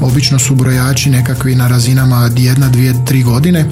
Obično 0.02 0.38
su 0.38 0.54
brojači 0.54 1.10
nekakvi 1.10 1.54
na 1.54 1.68
razinama 1.68 2.30
jedna, 2.36 2.68
dvije, 2.68 2.94
tri 3.06 3.22
godine 3.22 3.64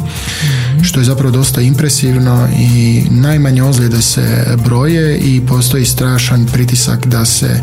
što 0.84 1.00
je 1.00 1.04
zapravo 1.04 1.30
dosta 1.30 1.60
impresivno 1.60 2.48
i 2.58 3.02
najmanje 3.10 3.62
ozljede 3.62 4.02
se 4.02 4.56
broje 4.64 5.18
i 5.18 5.46
postoji 5.46 5.84
strašan 5.84 6.46
pritisak 6.52 7.06
da 7.06 7.24
se 7.24 7.46
e, 7.46 7.62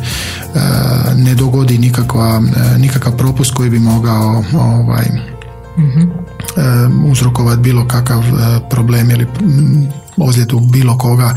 ne 1.16 1.36
dogodi 1.36 1.78
nikakva, 1.78 2.42
e, 2.56 2.78
nikakav 2.78 3.18
propust 3.18 3.54
koji 3.54 3.70
bi 3.70 3.80
mogao 3.80 4.44
ovaj, 4.54 5.06
mm 5.78 6.22
uzrokovati 7.06 7.62
bilo 7.62 7.88
kakav 7.88 8.24
problem 8.70 9.12
ili 9.12 9.28
ozljedu 10.18 10.60
bilo 10.60 10.98
koga 10.98 11.36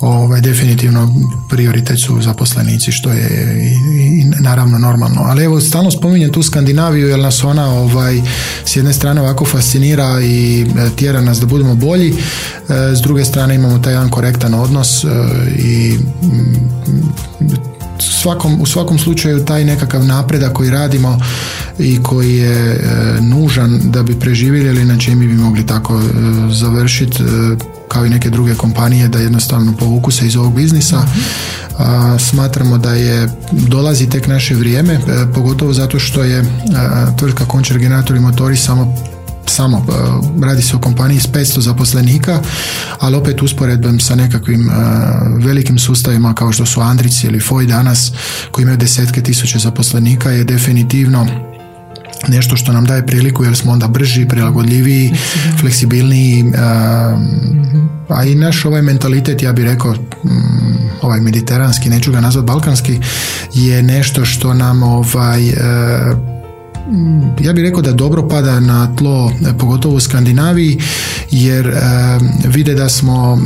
ovaj, 0.00 0.40
definitivno 0.40 1.14
prioritet 1.48 2.00
su 2.00 2.22
zaposlenici 2.22 2.92
što 2.92 3.10
je 3.10 3.28
i, 4.20 4.24
naravno 4.40 4.78
normalno. 4.78 5.20
Ali 5.24 5.44
evo 5.44 5.60
stalno 5.60 5.90
spominjem 5.90 6.32
tu 6.32 6.42
Skandinaviju 6.42 7.08
jer 7.08 7.18
nas 7.18 7.44
ona 7.44 7.66
ovaj, 7.66 8.20
s 8.64 8.76
jedne 8.76 8.92
strane 8.92 9.20
ovako 9.20 9.44
fascinira 9.44 10.20
i 10.20 10.62
e, 10.62 10.90
tjera 10.96 11.20
nas 11.20 11.40
da 11.40 11.46
budemo 11.46 11.74
bolji, 11.74 12.08
e, 12.10 12.14
s 12.96 13.00
druge 13.00 13.24
strane 13.24 13.54
imamo 13.54 13.78
taj 13.78 13.92
jedan 13.92 14.10
korektan 14.10 14.54
odnos 14.54 15.04
e, 15.04 15.08
i 15.58 15.98
svakom, 17.98 18.60
u 18.60 18.66
svakom 18.66 18.98
slučaju 18.98 19.44
taj 19.44 19.64
nekakav 19.64 20.04
napredak 20.04 20.52
koji 20.52 20.70
radimo 20.70 21.20
i 21.78 22.02
koji 22.02 22.36
je 22.36 22.80
nužan 23.20 23.80
da 23.84 24.02
bi 24.02 24.20
preživjeli, 24.20 24.82
inače 24.82 25.14
mi 25.14 25.26
bi 25.26 25.34
mogli 25.34 25.66
tako 25.66 26.00
završiti 26.50 27.22
kao 27.92 28.06
i 28.06 28.10
neke 28.10 28.30
druge 28.30 28.54
kompanije 28.54 29.08
da 29.08 29.18
jednostavno 29.18 29.72
povuku 29.72 30.10
se 30.10 30.26
iz 30.26 30.36
ovog 30.36 30.54
biznisa. 30.54 31.02
A, 31.78 32.18
smatramo 32.18 32.78
da 32.78 32.94
je 32.94 33.28
dolazi 33.52 34.08
tek 34.08 34.26
naše 34.26 34.54
vrijeme, 34.54 34.94
e, 34.94 35.00
pogotovo 35.34 35.72
zato 35.72 35.98
što 35.98 36.22
je 36.22 36.44
tvrtka 37.18 37.44
Končar 37.44 37.78
Generator 37.78 38.16
i 38.16 38.20
Motori 38.20 38.56
samo 38.56 38.96
samo 39.46 39.78
e, 39.78 39.92
radi 40.46 40.62
se 40.62 40.76
o 40.76 40.78
kompaniji 40.78 41.20
s 41.20 41.28
500 41.28 41.60
zaposlenika, 41.60 42.40
ali 43.00 43.16
opet 43.16 43.42
usporedbom 43.42 44.00
sa 44.00 44.14
nekakvim 44.14 44.70
e, 44.70 44.74
velikim 45.46 45.78
sustavima 45.78 46.34
kao 46.34 46.52
što 46.52 46.66
su 46.66 46.80
Andrici 46.80 47.26
ili 47.26 47.40
Foj 47.40 47.66
danas 47.66 48.12
koji 48.50 48.62
imaju 48.62 48.78
desetke 48.78 49.22
tisuće 49.22 49.58
zaposlenika 49.58 50.30
je 50.30 50.44
definitivno 50.44 51.51
nešto 52.28 52.56
što 52.56 52.72
nam 52.72 52.84
daje 52.84 53.06
priliku 53.06 53.44
jer 53.44 53.56
smo 53.56 53.72
onda 53.72 53.88
brži, 53.88 54.28
prilagodljiviji, 54.28 55.12
fleksibilniji, 55.60 56.52
a 58.08 58.24
i 58.24 58.34
naš 58.34 58.64
ovaj 58.64 58.82
mentalitet, 58.82 59.42
ja 59.42 59.52
bih 59.52 59.64
rekao, 59.64 59.92
mm, 59.92 60.28
ovaj 61.02 61.20
mediteranski, 61.20 61.90
neću 61.90 62.12
ga 62.12 62.20
nazvat 62.20 62.44
balkanski, 62.44 62.98
je 63.54 63.82
nešto 63.82 64.24
što 64.24 64.54
nam 64.54 64.82
ovaj 64.82 65.48
e, 65.48 65.52
ja 67.40 67.52
bih 67.52 67.64
rekao 67.64 67.82
da 67.82 67.92
dobro 67.92 68.28
pada 68.28 68.60
na 68.60 68.96
tlo, 68.96 69.32
pogotovo 69.58 69.94
u 69.94 70.00
Skandinaviji, 70.00 70.78
jer 71.30 71.66
e, 71.66 71.72
vide 72.44 72.74
da 72.74 72.88
smo, 72.88 73.38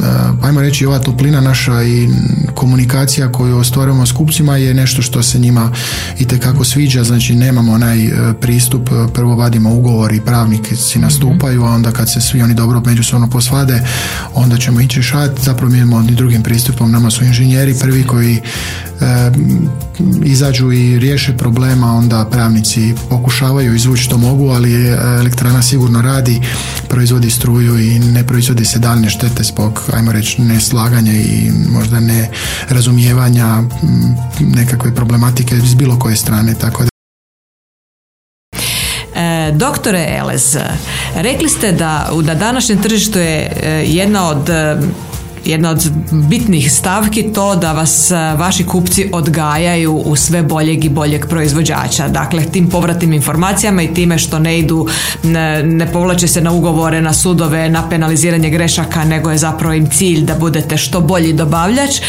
e, 0.42 0.46
ajmo 0.46 0.60
reći, 0.60 0.86
ova 0.86 0.98
toplina 0.98 1.40
naša 1.40 1.82
i 1.82 2.08
komunikacija 2.54 3.32
koju 3.32 3.56
ostvarujemo 3.56 4.06
s 4.06 4.12
kupcima 4.12 4.56
je 4.56 4.74
nešto 4.74 5.02
što 5.02 5.22
se 5.22 5.38
njima 5.38 5.72
i 6.18 6.24
tekako 6.24 6.64
sviđa, 6.64 7.04
znači 7.04 7.34
nemamo 7.34 7.72
onaj 7.72 8.04
e, 8.04 8.10
pristup, 8.40 8.90
prvo 9.14 9.36
vadimo 9.36 9.74
ugovor 9.74 10.12
i 10.12 10.20
pravnici 10.20 10.98
nastupaju, 10.98 11.64
a 11.64 11.70
onda 11.70 11.92
kad 11.92 12.12
se 12.12 12.20
svi 12.20 12.42
oni 12.42 12.54
dobro 12.54 12.82
međusobno 12.86 13.30
posvade, 13.30 13.82
onda 14.34 14.56
ćemo 14.56 14.80
ići 14.80 15.02
šat, 15.02 15.30
zapravo 15.40 15.72
mi 15.72 15.78
imamo 15.78 16.02
drugim 16.02 16.42
pristupom, 16.42 16.92
nama 16.92 17.10
su 17.10 17.24
inženjeri 17.24 17.74
prvi 17.80 18.02
koji 18.02 18.40
izađu 20.24 20.72
i 20.72 20.98
riješe 20.98 21.36
problema, 21.36 21.92
onda 21.92 22.28
pravnici 22.30 22.94
pokušavaju 23.08 23.74
izvući 23.74 24.02
što 24.02 24.18
mogu, 24.18 24.48
ali 24.48 24.88
elektrana 25.18 25.62
sigurno 25.62 26.02
radi, 26.02 26.40
proizvodi 26.88 27.30
struju 27.30 27.78
i 27.78 27.98
ne 27.98 28.26
proizvodi 28.26 28.64
se 28.64 28.78
daljne 28.78 29.10
štete 29.10 29.42
zbog, 29.42 29.82
ajmo 29.92 30.12
reći, 30.12 30.42
neslaganja 30.42 31.12
i 31.12 31.50
možda 31.72 32.00
ne 32.00 32.30
razumijevanja 32.68 33.62
nekakve 34.40 34.94
problematike 34.94 35.56
iz 35.56 35.74
bilo 35.74 35.98
koje 35.98 36.16
strane, 36.16 36.54
tako 36.54 36.82
da 36.84 36.90
e, 39.20 39.52
Doktore 39.52 40.16
Elez, 40.18 40.56
rekli 41.14 41.48
ste 41.48 41.72
da 41.72 42.10
na 42.22 42.34
današnjem 42.34 42.82
tržištu 42.82 43.18
je 43.18 43.52
e, 43.62 43.70
jedna 43.86 44.28
od 44.28 44.50
jedna 45.46 45.70
od 45.70 45.90
bitnih 46.10 46.72
stavki 46.72 47.32
to 47.32 47.56
da 47.56 47.72
vas 47.72 48.10
vaši 48.36 48.64
kupci 48.64 49.10
odgajaju 49.12 49.92
u 49.92 50.16
sve 50.16 50.42
boljeg 50.42 50.84
i 50.84 50.88
boljeg 50.88 51.26
proizvođača. 51.28 52.08
Dakle, 52.08 52.44
tim 52.44 52.70
povratnim 52.70 53.12
informacijama 53.12 53.82
i 53.82 53.94
time 53.94 54.18
što 54.18 54.38
ne 54.38 54.58
idu, 54.58 54.86
ne, 55.22 55.62
ne 55.62 55.92
povlače 55.92 56.28
se 56.28 56.40
na 56.40 56.52
ugovore, 56.52 57.00
na 57.00 57.12
sudove, 57.12 57.68
na 57.68 57.88
penaliziranje 57.88 58.50
grešaka, 58.50 59.04
nego 59.04 59.30
je 59.30 59.38
zapravo 59.38 59.74
im 59.74 59.90
cilj 59.90 60.20
da 60.20 60.34
budete 60.34 60.76
što 60.76 61.00
bolji 61.00 61.32
dobavljač, 61.32 62.00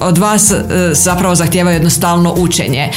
od 0.00 0.18
vas 0.18 0.52
zapravo 0.92 1.34
zahtijevaju 1.34 1.74
jednostavno 1.76 2.34
učenje. 2.38 2.90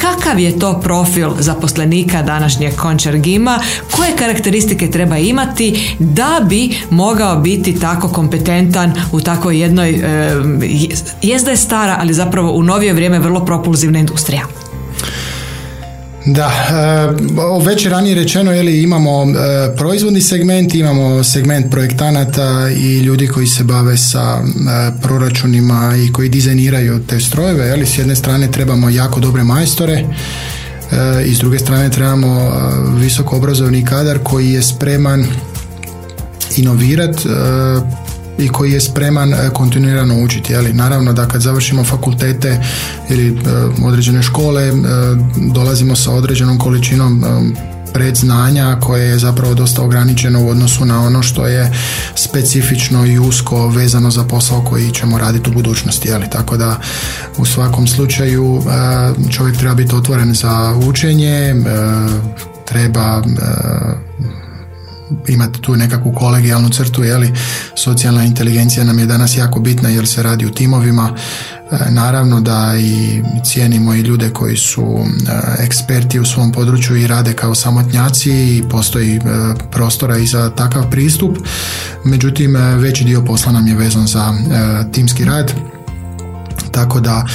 Kakav 0.00 0.38
je 0.38 0.58
to 0.58 0.80
profil 0.80 1.30
zaposlenika 1.38 2.22
današnjeg 2.22 2.76
Končar 2.76 3.18
Gima? 3.18 3.58
Koje 3.96 4.16
karakteristike 4.16 4.90
treba 4.90 5.18
imati 5.18 5.96
da 5.98 6.40
bi 6.48 6.76
mogao 6.90 7.36
biti 7.36 7.80
tako 7.80 8.08
kompetentan 8.08 8.92
u 9.12 9.20
takvoj 9.20 9.60
jednoj, 9.60 10.04
jezda 11.22 11.50
je 11.50 11.56
stara, 11.56 11.96
ali 12.00 12.14
zapravo 12.14 12.52
u 12.52 12.62
novije 12.62 12.92
vrijeme 12.92 13.18
vrlo 13.18 13.44
propulzivna 13.44 13.98
industrija? 13.98 14.63
Da, 16.26 16.50
e, 16.50 17.64
već 17.64 17.84
je 17.84 17.90
ranije 17.90 18.14
rečeno 18.14 18.52
je 18.52 18.82
imamo 18.82 19.22
e, 19.22 19.76
proizvodni 19.76 20.20
segment, 20.20 20.74
imamo 20.74 21.24
segment 21.24 21.70
projektanata 21.70 22.70
i 22.76 22.98
ljudi 22.98 23.28
koji 23.28 23.46
se 23.46 23.64
bave 23.64 23.96
sa 23.96 24.38
e, 24.38 24.42
proračunima 25.02 25.94
i 26.06 26.12
koji 26.12 26.28
dizajniraju 26.28 27.06
te 27.06 27.20
strojeve, 27.20 27.66
je 27.66 27.86
s 27.86 27.98
jedne 27.98 28.16
strane 28.16 28.50
trebamo 28.50 28.90
jako 28.90 29.20
dobre 29.20 29.42
majstore 29.42 30.04
i 31.26 31.34
s 31.34 31.38
druge 31.38 31.58
strane 31.58 31.90
trebamo 31.90 32.52
visoko 32.98 33.36
obrazovni 33.36 33.84
kadar 33.84 34.18
koji 34.22 34.50
je 34.50 34.62
spreman 34.62 35.26
inovirati 36.56 37.28
i 38.38 38.48
koji 38.48 38.72
je 38.72 38.80
spreman 38.80 39.32
e, 39.32 39.50
kontinuirano 39.52 40.22
učiti. 40.22 40.56
Ali 40.56 40.72
naravno 40.72 41.12
da 41.12 41.28
kad 41.28 41.40
završimo 41.40 41.84
fakultete 41.84 42.60
ili 43.10 43.28
e, 43.28 43.34
određene 43.84 44.22
škole 44.22 44.62
e, 44.62 44.72
dolazimo 45.36 45.96
sa 45.96 46.12
određenom 46.12 46.58
količinom 46.58 47.24
predznanja 47.92 48.76
koje 48.80 49.08
je 49.08 49.18
zapravo 49.18 49.54
dosta 49.54 49.82
ograničeno 49.82 50.44
u 50.44 50.48
odnosu 50.48 50.84
na 50.84 51.00
ono 51.00 51.22
što 51.22 51.46
je 51.46 51.72
specifično 52.14 53.06
i 53.06 53.18
usko 53.18 53.68
vezano 53.68 54.10
za 54.10 54.24
posao 54.24 54.64
koji 54.64 54.90
ćemo 54.90 55.18
raditi 55.18 55.50
u 55.50 55.52
budućnosti. 55.52 56.12
Ali 56.12 56.30
tako 56.30 56.56
da 56.56 56.80
u 57.38 57.44
svakom 57.44 57.86
slučaju 57.86 58.62
čovjek 59.30 59.56
treba 59.56 59.74
biti 59.74 59.94
otvoren 59.94 60.34
za 60.34 60.74
učenje, 60.86 61.54
treba 62.64 63.22
imati 65.28 65.60
tu 65.60 65.76
nekakvu 65.76 66.12
kolegijalnu 66.12 66.68
crtu, 66.68 67.04
je 67.04 67.18
li 67.18 67.32
socijalna 67.74 68.24
inteligencija 68.24 68.84
nam 68.84 68.98
je 68.98 69.06
danas 69.06 69.36
jako 69.36 69.60
bitna 69.60 69.88
jer 69.88 70.06
se 70.06 70.22
radi 70.22 70.46
u 70.46 70.50
timovima. 70.50 71.16
E, 71.72 71.90
naravno 71.90 72.40
da 72.40 72.74
i 72.78 73.22
cijenimo 73.44 73.94
i 73.94 74.00
ljude 74.00 74.30
koji 74.30 74.56
su 74.56 74.82
e, 74.88 75.64
eksperti 75.64 76.20
u 76.20 76.24
svom 76.24 76.52
području 76.52 76.96
i 76.96 77.06
rade 77.06 77.32
kao 77.32 77.54
samotnjaci 77.54 78.30
i 78.30 78.62
postoji 78.70 79.16
e, 79.16 79.20
prostora 79.70 80.18
i 80.18 80.26
za 80.26 80.50
takav 80.50 80.90
pristup. 80.90 81.38
Međutim, 82.04 82.56
veći 82.56 83.04
dio 83.04 83.24
posla 83.24 83.52
nam 83.52 83.66
je 83.66 83.74
vezan 83.74 84.06
za 84.06 84.34
timski 84.92 85.24
rad. 85.24 85.52
Tako 86.70 87.00
da 87.00 87.26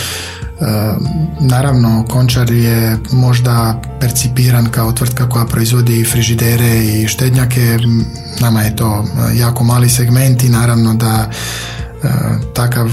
Naravno, 1.39 2.06
Končar 2.10 2.52
je 2.52 2.98
možda 3.12 3.82
percipiran 4.00 4.65
kao 4.72 4.91
tvrtka 4.91 5.30
koja 5.30 5.45
proizvodi 5.45 6.06
frižidere 6.06 6.86
i 6.86 7.08
štednjake. 7.08 7.78
Nama 8.41 8.62
je 8.62 8.76
to 8.76 9.06
jako 9.34 9.63
mali 9.63 9.89
segment 9.89 10.43
i 10.43 10.50
naravno 10.50 10.93
da 10.93 11.30
takav 12.53 12.88
e, 12.88 12.91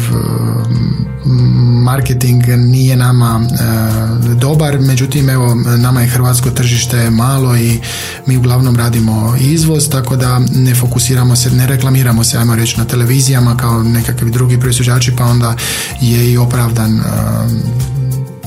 marketing 1.84 2.42
nije 2.48 2.96
nama 2.96 3.40
e, 3.42 4.34
dobar, 4.34 4.78
međutim 4.80 5.30
evo 5.30 5.54
nama 5.54 6.00
je 6.00 6.08
hrvatsko 6.08 6.50
tržište 6.50 7.10
malo 7.10 7.56
i 7.56 7.80
mi 8.26 8.36
uglavnom 8.36 8.76
radimo 8.76 9.36
izvoz, 9.40 9.88
tako 9.88 10.16
da 10.16 10.38
ne 10.54 10.74
fokusiramo 10.74 11.36
se, 11.36 11.50
ne 11.50 11.66
reklamiramo 11.66 12.24
se, 12.24 12.38
ajmo 12.38 12.54
reći, 12.54 12.78
na 12.78 12.84
televizijama 12.84 13.56
kao 13.56 13.82
nekakvi 13.82 14.30
drugi 14.30 14.60
proizvođači, 14.60 15.16
pa 15.16 15.24
onda 15.24 15.54
je 16.00 16.32
i 16.32 16.36
opravdan 16.36 17.00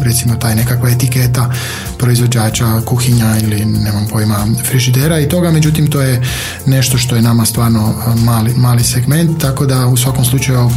recimo 0.02 0.36
taj 0.36 0.56
nekakva 0.56 0.90
etiketa 0.90 1.52
proizvođača 1.98 2.82
kuhinja 2.86 3.38
ili 3.42 3.66
nemam 3.66 4.08
pojma 4.12 4.48
frižidera 4.64 5.20
i 5.20 5.30
toga, 5.30 5.52
međutim 5.52 5.88
to 5.88 6.02
je 6.02 6.22
nešto 6.66 6.98
što 6.98 7.16
je 7.16 7.22
nama 7.22 7.46
stvarno 7.46 7.94
mali, 8.16 8.54
mali 8.58 8.84
segment, 8.84 9.42
tako 9.42 9.66
da 9.66 9.88
u 9.88 9.98
svakom 9.98 10.26
slučaju 10.26 10.72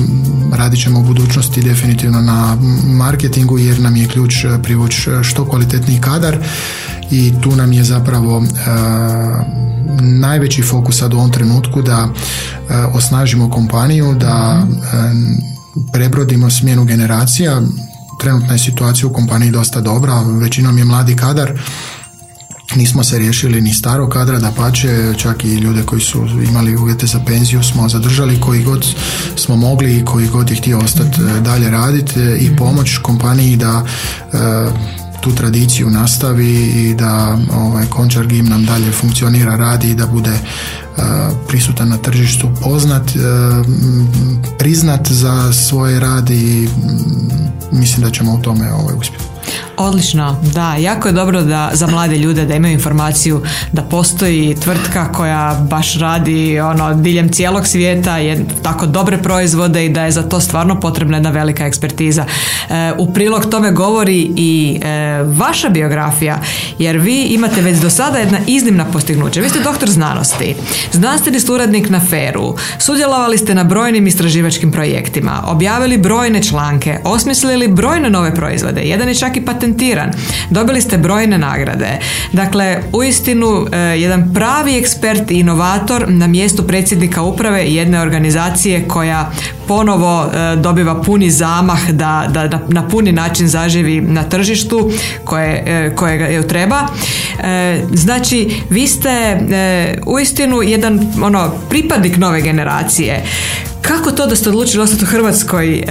radit 0.53 0.83
ćemo 0.83 1.01
u 1.01 1.03
budućnosti 1.03 1.63
definitivno 1.63 2.21
na 2.21 2.57
marketingu 2.87 3.59
jer 3.59 3.81
nam 3.81 3.97
je 3.97 4.09
ključ 4.09 4.35
privući 4.63 5.11
što 5.23 5.49
kvalitetniji 5.49 6.01
kadar 6.01 6.39
i 7.11 7.33
tu 7.43 7.57
nam 7.57 7.73
je 7.73 7.85
zapravo 7.85 8.43
najveći 10.01 10.63
fokus 10.63 10.99
sad 10.99 11.15
u 11.15 11.17
ovom 11.17 11.31
trenutku 11.31 11.83
da 11.83 12.09
osnažimo 12.95 13.51
kompaniju, 13.51 14.15
da 14.15 14.67
prebrodimo 15.93 16.51
smjenu 16.51 16.85
generacija, 16.85 17.63
trenutna 18.23 18.53
je 18.53 18.59
situacija 18.59 19.09
u 19.09 19.13
kompaniji 19.13 19.51
dosta 19.51 19.81
dobra, 19.81 20.23
većinom 20.23 20.79
je 20.79 20.85
mladi 20.85 21.17
kadar, 21.17 21.53
nismo 22.77 23.05
se 23.05 23.19
riješili 23.19 23.61
ni 23.61 23.75
starog 23.75 24.11
kadra, 24.11 24.39
da 24.39 24.53
pače, 24.57 25.15
čak 25.17 25.45
i 25.45 25.55
ljude 25.55 25.83
koji 25.83 26.01
su 26.01 26.27
imali 26.49 26.77
uvjete 26.77 27.07
za 27.07 27.21
penziju 27.27 27.63
smo 27.63 27.89
zadržali 27.89 28.41
koji 28.41 28.63
god 28.63 28.87
smo 29.37 29.57
mogli 29.57 29.99
i 29.99 30.05
koji 30.05 30.29
god 30.29 30.51
je 30.51 30.57
htio 30.57 30.79
ostati 30.79 31.21
e, 31.21 31.41
dalje 31.41 31.71
raditi 31.71 32.21
e, 32.21 32.39
i 32.39 32.57
pomoć 32.57 32.99
kompaniji 33.03 33.57
da 33.57 33.85
e, 33.85 34.39
tu 35.21 35.35
tradiciju 35.35 35.91
nastavi 35.91 36.55
i 36.55 36.95
da 36.95 37.39
ovaj, 37.57 37.87
Končar 37.87 38.27
Gim 38.27 38.47
nam 38.47 38.65
dalje 38.65 38.93
funkcionira, 38.93 39.57
radi 39.57 39.91
i 39.91 39.95
da 39.95 40.07
bude 40.07 40.39
prisutan 41.49 41.89
na 41.89 41.97
tržištu, 41.97 42.49
poznat, 42.63 43.03
priznat 44.59 45.09
za 45.11 45.53
svoj 45.53 46.01
rad 46.01 46.31
i 46.31 46.69
mislim 47.73 48.03
da 48.03 48.11
ćemo 48.11 48.33
u 48.35 48.43
tome 48.43 48.73
ovaj, 48.73 48.95
uspjeti. 49.01 49.25
Odlično, 49.77 50.37
da, 50.55 50.75
jako 50.75 51.09
je 51.09 51.13
dobro 51.13 51.43
da 51.43 51.71
za 51.73 51.87
mlade 51.87 52.17
ljude 52.17 52.45
da 52.45 52.55
imaju 52.55 52.73
informaciju 52.73 53.43
da 53.73 53.83
postoji 53.83 54.57
tvrtka 54.61 55.13
koja 55.13 55.67
baš 55.71 55.99
radi 55.99 56.61
ono 56.61 56.95
diljem 56.95 57.29
cijelog 57.29 57.67
svijeta, 57.67 58.19
je 58.19 58.47
tako 58.63 58.87
dobre 58.87 59.19
proizvode 59.19 59.85
i 59.85 59.89
da 59.89 60.05
je 60.05 60.11
za 60.11 60.23
to 60.23 60.41
stvarno 60.41 60.81
potrebna 60.81 61.17
jedna 61.17 61.31
velika 61.31 61.67
ekspertiza. 61.67 62.25
E, 62.71 62.93
u 62.99 63.13
prilog 63.13 63.47
tome 63.47 63.73
govori 63.73 64.33
i 64.37 64.81
e, 64.83 65.23
vaša 65.23 65.69
biografija, 65.69 66.39
jer 66.79 66.97
vi 66.97 67.23
imate 67.23 67.61
već 67.61 67.79
do 67.79 67.91
sada 67.91 68.19
jedna 68.19 68.39
iznimna 68.47 68.85
postignuća. 68.85 69.41
Vi 69.41 69.49
ste 69.49 69.61
doktor 69.61 69.91
znanosti, 69.91 70.55
znanstveni 70.93 71.41
suradnik 71.41 71.89
na 71.91 72.01
Feru, 72.01 72.57
sudjelovali 72.79 73.39
ste 73.39 73.55
na 73.55 73.65
brojnim 73.65 74.07
istraživačkim 74.07 74.73
projektima, 74.73 75.43
objavili 75.47 75.99
brojne 75.99 76.43
članke, 76.43 76.99
osmislili 77.05 77.69
brojne 77.69 78.11
nove 78.11 78.35
proizvode, 78.35 78.81
jedan 78.81 79.09
je 79.09 79.15
čak 79.15 79.37
i 79.37 79.45
patentiran. 79.63 80.11
Dobili 80.51 80.81
ste 80.81 80.99
brojne 80.99 81.39
nagrade. 81.39 81.99
Dakle, 82.33 82.83
uistinu 82.93 83.67
e, 83.73 83.79
jedan 83.79 84.35
pravi 84.35 84.77
ekspert 84.79 85.31
i 85.31 85.35
inovator 85.35 86.05
na 86.09 86.27
mjestu 86.27 86.63
predsjednika 86.63 87.23
uprave 87.23 87.67
jedne 87.67 88.01
organizacije 88.01 88.89
koja 88.89 89.31
ponovo 89.69 90.25
e, 90.25 90.57
dobiva 90.57 91.03
puni 91.03 91.31
zamah 91.31 91.91
da, 91.91 92.29
da, 92.31 92.61
na 92.69 92.89
puni 92.89 93.13
način 93.13 93.49
zaživi 93.49 94.01
na 94.01 94.23
tržištu 94.23 94.91
koje, 95.25 95.63
e, 95.67 95.97
kojega 95.97 96.25
je 96.25 96.49
treba. 96.49 96.87
Znači, 97.93 98.63
vi 98.71 98.87
ste 98.87 99.39
uistinu 100.07 100.63
jedan 100.63 101.01
ono 101.23 101.51
pripadnik 101.71 102.17
nove 102.17 102.41
generacije 102.41 103.25
kako 103.83 104.11
to 104.11 104.27
da 104.27 104.37
ste 104.37 104.49
odlučili 104.49 104.83
ostati 104.83 105.05
u 105.05 105.07
Hrvatskoj, 105.07 105.83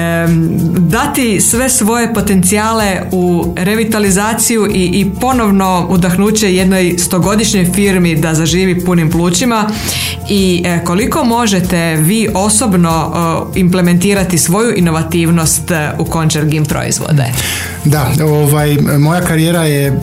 dati 0.78 1.42
sve 1.42 1.70
svoje 1.70 2.14
potencijale 2.14 3.02
u 3.12 3.54
revitalizaciju 3.58 4.68
i, 4.74 4.86
i 4.86 5.12
ponovno 5.22 5.88
udahnuće 5.90 6.56
jednoj 6.56 6.96
stogodišnjoj 6.98 7.72
firmi 7.74 8.16
da 8.16 8.34
zaživi 8.34 8.86
punim 8.86 9.12
plućima 9.12 9.70
i 10.30 10.64
e, 10.66 10.84
koliko 10.86 11.24
možete 11.24 11.96
vi 11.96 12.28
osobno 12.34 13.12
implementirati 13.56 14.38
svoju 14.38 14.78
inovativnost 14.78 15.72
e, 15.72 15.92
u 16.00 16.06
Končar 16.06 16.46
Gim 16.46 16.66
proizvode? 16.66 17.26
Da, 17.86 18.12
ovaj, 18.24 18.78
moja 19.00 19.22
karijera 19.22 19.64
je 19.64 20.00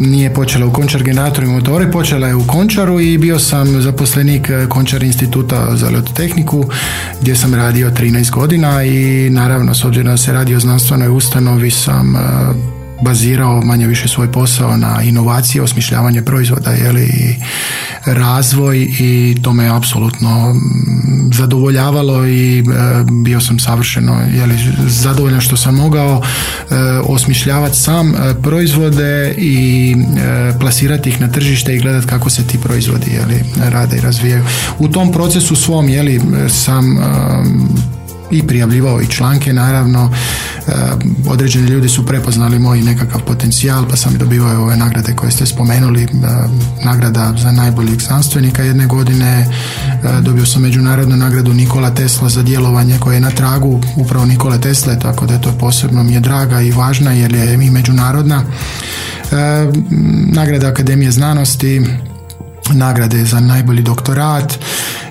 nije 0.00 0.34
počela 0.34 0.66
u 0.66 0.72
Končar 0.72 1.02
generatoru 1.02 1.46
i 1.46 1.50
motori, 1.50 1.90
počela 1.90 2.28
je 2.28 2.34
u 2.34 2.46
Končaru 2.46 3.00
i 3.00 3.18
bio 3.18 3.38
sam 3.38 3.82
zaposlenik 3.82 4.50
e, 4.50 4.66
Končar 4.68 5.02
instituta 5.02 5.76
za 5.76 5.90
letotehniku 5.90 6.64
gdje 7.20 7.36
sam 7.36 7.54
radio 7.54 7.90
13 7.90 8.30
godina 8.30 8.84
i 8.84 9.30
naravno 9.30 9.74
s 9.74 9.84
obzirom 9.84 10.10
da 10.10 10.16
se 10.16 10.32
radi 10.32 10.54
o 10.54 10.60
znanstvenoj 10.60 11.08
ustanovi 11.08 11.70
sam 11.70 12.16
bazirao 13.02 13.62
manje 13.62 13.86
više 13.86 14.08
svoj 14.08 14.32
posao 14.32 14.76
na 14.76 15.02
inovacije, 15.02 15.62
osmišljavanje 15.62 16.22
proizvoda 16.22 16.70
jeli, 16.70 17.04
i 17.04 17.34
razvoj 18.06 18.88
i 18.98 19.36
to 19.42 19.52
me 19.52 19.68
apsolutno 19.68 20.54
zadovoljavalo 21.34 22.26
i 22.26 22.58
e, 22.58 22.62
bio 23.24 23.40
sam 23.40 23.58
savršeno 23.58 24.16
jeli, 24.34 24.54
zadovoljan 24.86 25.40
što 25.40 25.56
sam 25.56 25.74
mogao 25.74 26.22
e, 26.22 26.74
osmišljavati 27.04 27.76
sam 27.76 28.14
e, 28.14 28.34
proizvode 28.42 29.34
i 29.38 29.96
plasirati 30.60 31.08
ih 31.08 31.20
na 31.20 31.28
tržište 31.28 31.76
i 31.76 31.80
gledati 31.80 32.06
kako 32.06 32.30
se 32.30 32.46
ti 32.46 32.58
proizvodi 32.58 33.10
jeli, 33.10 33.44
rade 33.70 33.96
i 33.96 34.00
razvijaju. 34.00 34.44
U 34.78 34.88
tom 34.88 35.12
procesu 35.12 35.56
svom 35.56 35.88
jeli, 35.88 36.20
sam 36.48 36.98
i 38.30 38.46
prijavljivao 38.46 39.00
i 39.00 39.06
članke 39.06 39.52
naravno. 39.52 40.12
E, 40.68 40.72
određeni 41.28 41.68
ljudi 41.68 41.88
su 41.88 42.06
prepoznali 42.06 42.58
moj 42.58 42.80
nekakav 42.80 43.20
potencijal 43.20 43.84
pa 43.90 43.96
sam 43.96 44.18
dobivao 44.18 44.62
ove 44.62 44.76
nagrade 44.76 45.16
koje 45.16 45.30
ste 45.30 45.46
spomenuli. 45.46 46.02
E, 46.02 46.08
nagrada 46.84 47.34
za 47.38 47.52
najboljeg 47.52 48.00
znanstvenika 48.00 48.62
jedne 48.62 48.86
godine. 48.86 49.46
E, 50.04 50.20
dobio 50.20 50.46
sam 50.46 50.62
međunarodnu 50.62 51.16
nagradu 51.16 51.52
Nikola 51.52 51.94
Tesla 51.94 52.28
za 52.28 52.42
djelovanje 52.42 52.98
koje 52.98 53.14
je 53.14 53.20
na 53.20 53.30
tragu 53.30 53.80
upravo 53.96 54.24
Nikola 54.24 54.58
Tesla 54.58 54.98
tako 54.98 55.26
da 55.26 55.34
je 55.34 55.42
to 55.42 55.52
posebno 55.52 56.02
mi 56.02 56.14
je 56.14 56.20
draga 56.20 56.60
i 56.60 56.70
važna 56.70 57.12
jer 57.12 57.34
je 57.34 57.54
i 57.54 57.70
međunarodna. 57.70 58.42
Nagrada 60.32 60.68
Akademije 60.68 61.10
znanosti 61.10 61.82
nagrade 62.72 63.24
za 63.24 63.40
najbolji 63.40 63.82
doktorat 63.82 64.58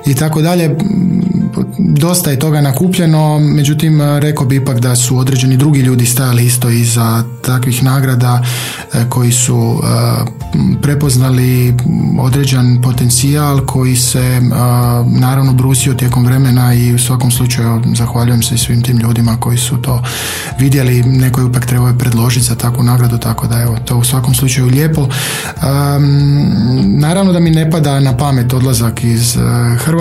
i 0.10 0.16
tako 0.16 0.42
dalje 0.42 0.76
dosta 1.78 2.32
je 2.32 2.40
toga 2.40 2.62
nakupljeno, 2.62 3.40
međutim 3.40 4.02
rekao 4.20 4.46
bi 4.46 4.56
ipak 4.56 4.80
da 4.80 4.96
su 4.96 5.18
određeni 5.18 5.58
drugi 5.58 5.80
ljudi 5.80 6.06
stajali 6.06 6.46
isto 6.46 6.70
iza 6.70 7.24
takvih 7.42 7.84
nagrada 7.84 8.42
e, 8.94 9.06
koji 9.10 9.32
su 9.32 9.82
e, 9.84 9.88
prepoznali 10.82 11.76
određen 12.20 12.82
potencijal 12.82 13.66
koji 13.66 13.96
se 13.96 14.20
e, 14.20 14.40
naravno 15.06 15.54
brusio 15.54 15.94
tijekom 15.94 16.26
vremena 16.26 16.74
i 16.74 16.94
u 16.94 17.00
svakom 17.00 17.32
slučaju 17.32 17.82
zahvaljujem 17.96 18.44
se 18.44 18.58
svim 18.58 18.82
tim 18.82 18.98
ljudima 18.98 19.38
koji 19.40 19.58
su 19.58 19.78
to 19.78 20.04
vidjeli, 20.60 21.04
neko 21.04 21.42
je 21.42 21.48
ipak 21.48 21.66
trebao 21.66 21.94
predložiti 21.94 22.46
za 22.46 22.56
takvu 22.56 22.84
nagradu, 22.84 23.18
tako 23.18 23.48
da 23.48 23.62
evo 23.62 23.78
to 23.86 23.98
u 23.98 24.04
svakom 24.04 24.34
slučaju 24.34 24.68
lijepo. 24.68 25.08
Naravno 26.86 27.34
da 27.34 27.40
mi 27.40 27.50
ne 27.50 27.72
pada 27.72 28.00
na 28.00 28.18
pamet 28.18 28.54
odlazak 28.54 29.04
iz 29.04 29.38
Hrvatske, 29.78 29.99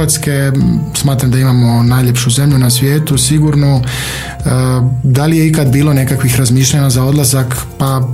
smatram 0.95 1.31
da 1.31 1.39
imamo 1.39 1.83
najljepšu 1.83 2.31
zemlju 2.31 2.59
na 2.59 2.71
svijetu, 2.71 3.19
sigurno. 3.19 3.83
Da 5.03 5.27
li 5.27 5.39
je 5.39 5.49
ikad 5.49 5.73
bilo 5.73 5.93
nekakvih 5.93 6.37
razmišljanja 6.37 6.91
za 6.91 7.05
odlazak? 7.05 7.57
Pa 7.79 8.09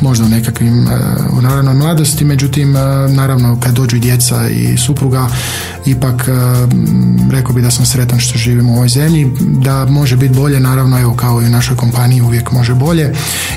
možda 0.00 0.24
u 0.24 0.28
nekakvim 0.28 0.88
e, 0.88 0.98
u 1.32 1.42
naravnoj 1.42 1.74
mladosti, 1.74 2.24
međutim 2.24 2.76
e, 2.76 2.80
naravno 3.08 3.60
kad 3.60 3.74
dođu 3.74 3.98
djeca 3.98 4.48
i 4.48 4.76
supruga 4.76 5.28
ipak 5.86 6.28
e, 6.28 6.32
rekao 7.30 7.52
bi 7.54 7.62
da 7.62 7.70
sam 7.70 7.86
sretan 7.86 8.20
što 8.20 8.38
živim 8.38 8.70
u 8.70 8.74
ovoj 8.74 8.88
zemlji, 8.88 9.32
da 9.40 9.84
može 9.84 10.16
biti 10.16 10.34
bolje 10.34 10.60
naravno 10.60 11.00
evo 11.00 11.14
kao 11.14 11.42
i 11.42 11.46
u 11.46 11.50
našoj 11.50 11.76
kompaniji 11.76 12.22
uvijek 12.22 12.52
može 12.52 12.74
bolje 12.74 13.12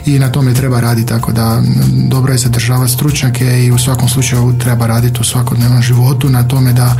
i 0.06 0.19
na 0.19 0.32
tome 0.32 0.53
treba 0.53 0.79
raditi 0.79 1.08
tako 1.08 1.32
da 1.32 1.62
dobro 2.10 2.34
je 2.34 2.38
zadržavati 2.38 2.91
stručnjake 2.91 3.65
i 3.65 3.71
u 3.71 3.77
svakom 3.77 4.10
slučaju 4.10 4.58
treba 4.60 4.88
raditi 4.88 5.21
u 5.21 5.23
svakodnevnom 5.23 5.82
životu 5.82 6.29
na 6.29 6.47
tome 6.47 6.73
da 6.73 6.95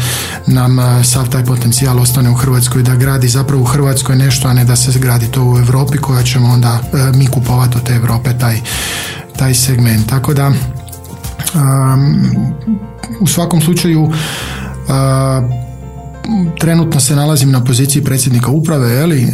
nam 0.47 1.03
sav 1.03 1.29
taj 1.29 1.45
potencijal 1.45 1.99
ostane 1.99 2.29
u 2.29 2.34
Hrvatskoj, 2.34 2.84
da 2.84 2.95
gradi 2.95 3.27
zapravo 3.27 3.62
u 3.62 3.65
Hrvatskoj 3.65 4.15
nešto, 4.15 4.47
a 4.47 4.53
ne 4.53 4.65
da 4.65 4.75
se 4.75 4.99
gradi 4.99 5.27
to 5.27 5.43
u 5.43 5.58
Europi 5.58 5.97
koja 5.97 6.23
ćemo 6.23 6.47
onda 6.47 6.79
mi 7.15 7.27
kupovati 7.27 7.77
od 7.77 7.84
te 7.84 7.93
Europe 7.93 8.38
taj 8.39 8.62
taj 9.38 9.54
segment. 9.54 10.10
Tako 10.10 10.34
da 10.34 10.52
u 13.19 13.28
svakom 13.28 13.62
slučaju 13.62 14.12
trenutno 16.60 17.00
se 17.00 17.15
nalazim 17.15 17.52
na 17.52 17.63
poziciji 17.63 18.04
predsjednika 18.04 18.52
uprave, 18.52 18.91
je 18.91 19.06
li? 19.06 19.34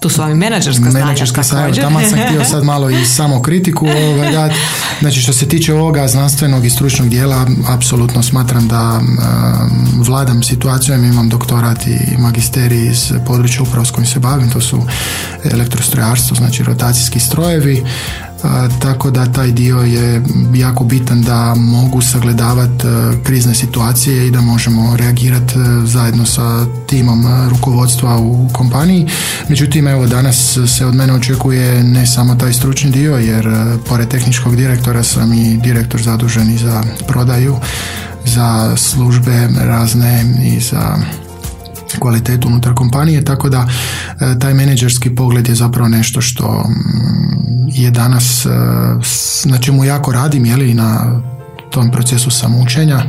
tu 0.00 0.08
su 0.08 0.20
vam 0.20 0.30
i 0.30 0.34
menadžerska 0.34 0.90
znanja 0.90 1.04
menadžerska 1.04 1.42
također. 1.42 1.84
Tamo 1.84 2.00
sam 2.00 2.18
htio 2.18 2.44
sad 2.44 2.64
malo 2.64 2.90
i 2.90 3.04
samo 3.16 3.42
kritiku 3.42 3.86
ovaj, 3.86 4.32
dati. 4.32 4.54
Znači 5.00 5.20
što 5.20 5.32
se 5.32 5.48
tiče 5.48 5.74
ovoga 5.74 6.08
znanstvenog 6.08 6.64
i 6.64 6.70
stručnog 6.70 7.08
dijela, 7.08 7.46
apsolutno 7.68 8.22
smatram 8.22 8.68
da 8.68 9.00
vladam 10.06 10.42
situacijom, 10.42 11.04
imam 11.04 11.28
doktorat 11.28 11.86
i 11.86 12.16
magisterij 12.18 12.86
iz 12.86 13.12
područja 13.26 13.62
upravo 13.62 13.84
s 13.84 13.90
kojim 13.90 14.06
se 14.06 14.18
bavim, 14.18 14.50
to 14.50 14.60
su 14.60 14.82
elektrostrojarstvo, 15.52 16.36
znači 16.36 16.62
rotacijski 16.62 17.20
strojevi, 17.20 17.84
tako 18.82 19.10
da 19.10 19.32
taj 19.32 19.52
dio 19.52 19.78
je 19.78 20.22
jako 20.54 20.84
bitan 20.84 21.22
da 21.22 21.54
mogu 21.54 22.00
sagledavati 22.00 22.86
e, 22.86 23.24
krizne 23.24 23.54
situacije 23.54 24.26
i 24.26 24.30
da 24.30 24.40
možemo 24.40 24.96
reagirati 24.96 25.54
e, 25.58 25.86
zajedno 25.86 26.26
sa 26.26 26.66
timom 26.86 27.26
e, 27.26 27.48
rukovodstva 27.48 28.18
u 28.18 28.48
kompaniji. 28.52 29.06
Međutim, 29.48 29.88
evo 29.88 30.06
danas 30.06 30.58
se 30.66 30.86
od 30.86 30.94
mene 30.94 31.12
očekuje 31.12 31.84
ne 31.84 32.06
samo 32.06 32.34
taj 32.34 32.52
stručni 32.52 32.90
dio, 32.90 33.16
jer 33.16 33.48
pored 33.88 34.08
tehničkog 34.08 34.56
direktora 34.56 35.02
sam 35.02 35.32
i 35.32 35.56
direktor 35.56 36.02
zadužen 36.02 36.58
za 36.58 36.82
prodaju, 37.06 37.56
za 38.24 38.76
službe 38.76 39.48
razne 39.60 40.24
i 40.44 40.60
za 40.60 40.96
kvalitetu 41.98 42.48
unutar 42.48 42.74
kompanije, 42.74 43.24
tako 43.24 43.48
da 43.48 43.68
taj 44.38 44.54
menadžerski 44.54 45.14
pogled 45.14 45.48
je 45.48 45.54
zapravo 45.54 45.88
nešto 45.88 46.20
što 46.20 46.64
je 47.72 47.90
danas, 47.90 48.46
e, 48.46 48.50
na 49.44 49.58
čemu 49.58 49.84
jako 49.84 50.12
radim, 50.12 50.46
je 50.46 50.74
na 50.74 51.20
tom 51.70 51.90
procesu 51.90 52.30
samoučenja. 52.30 52.96
E, 52.96 53.04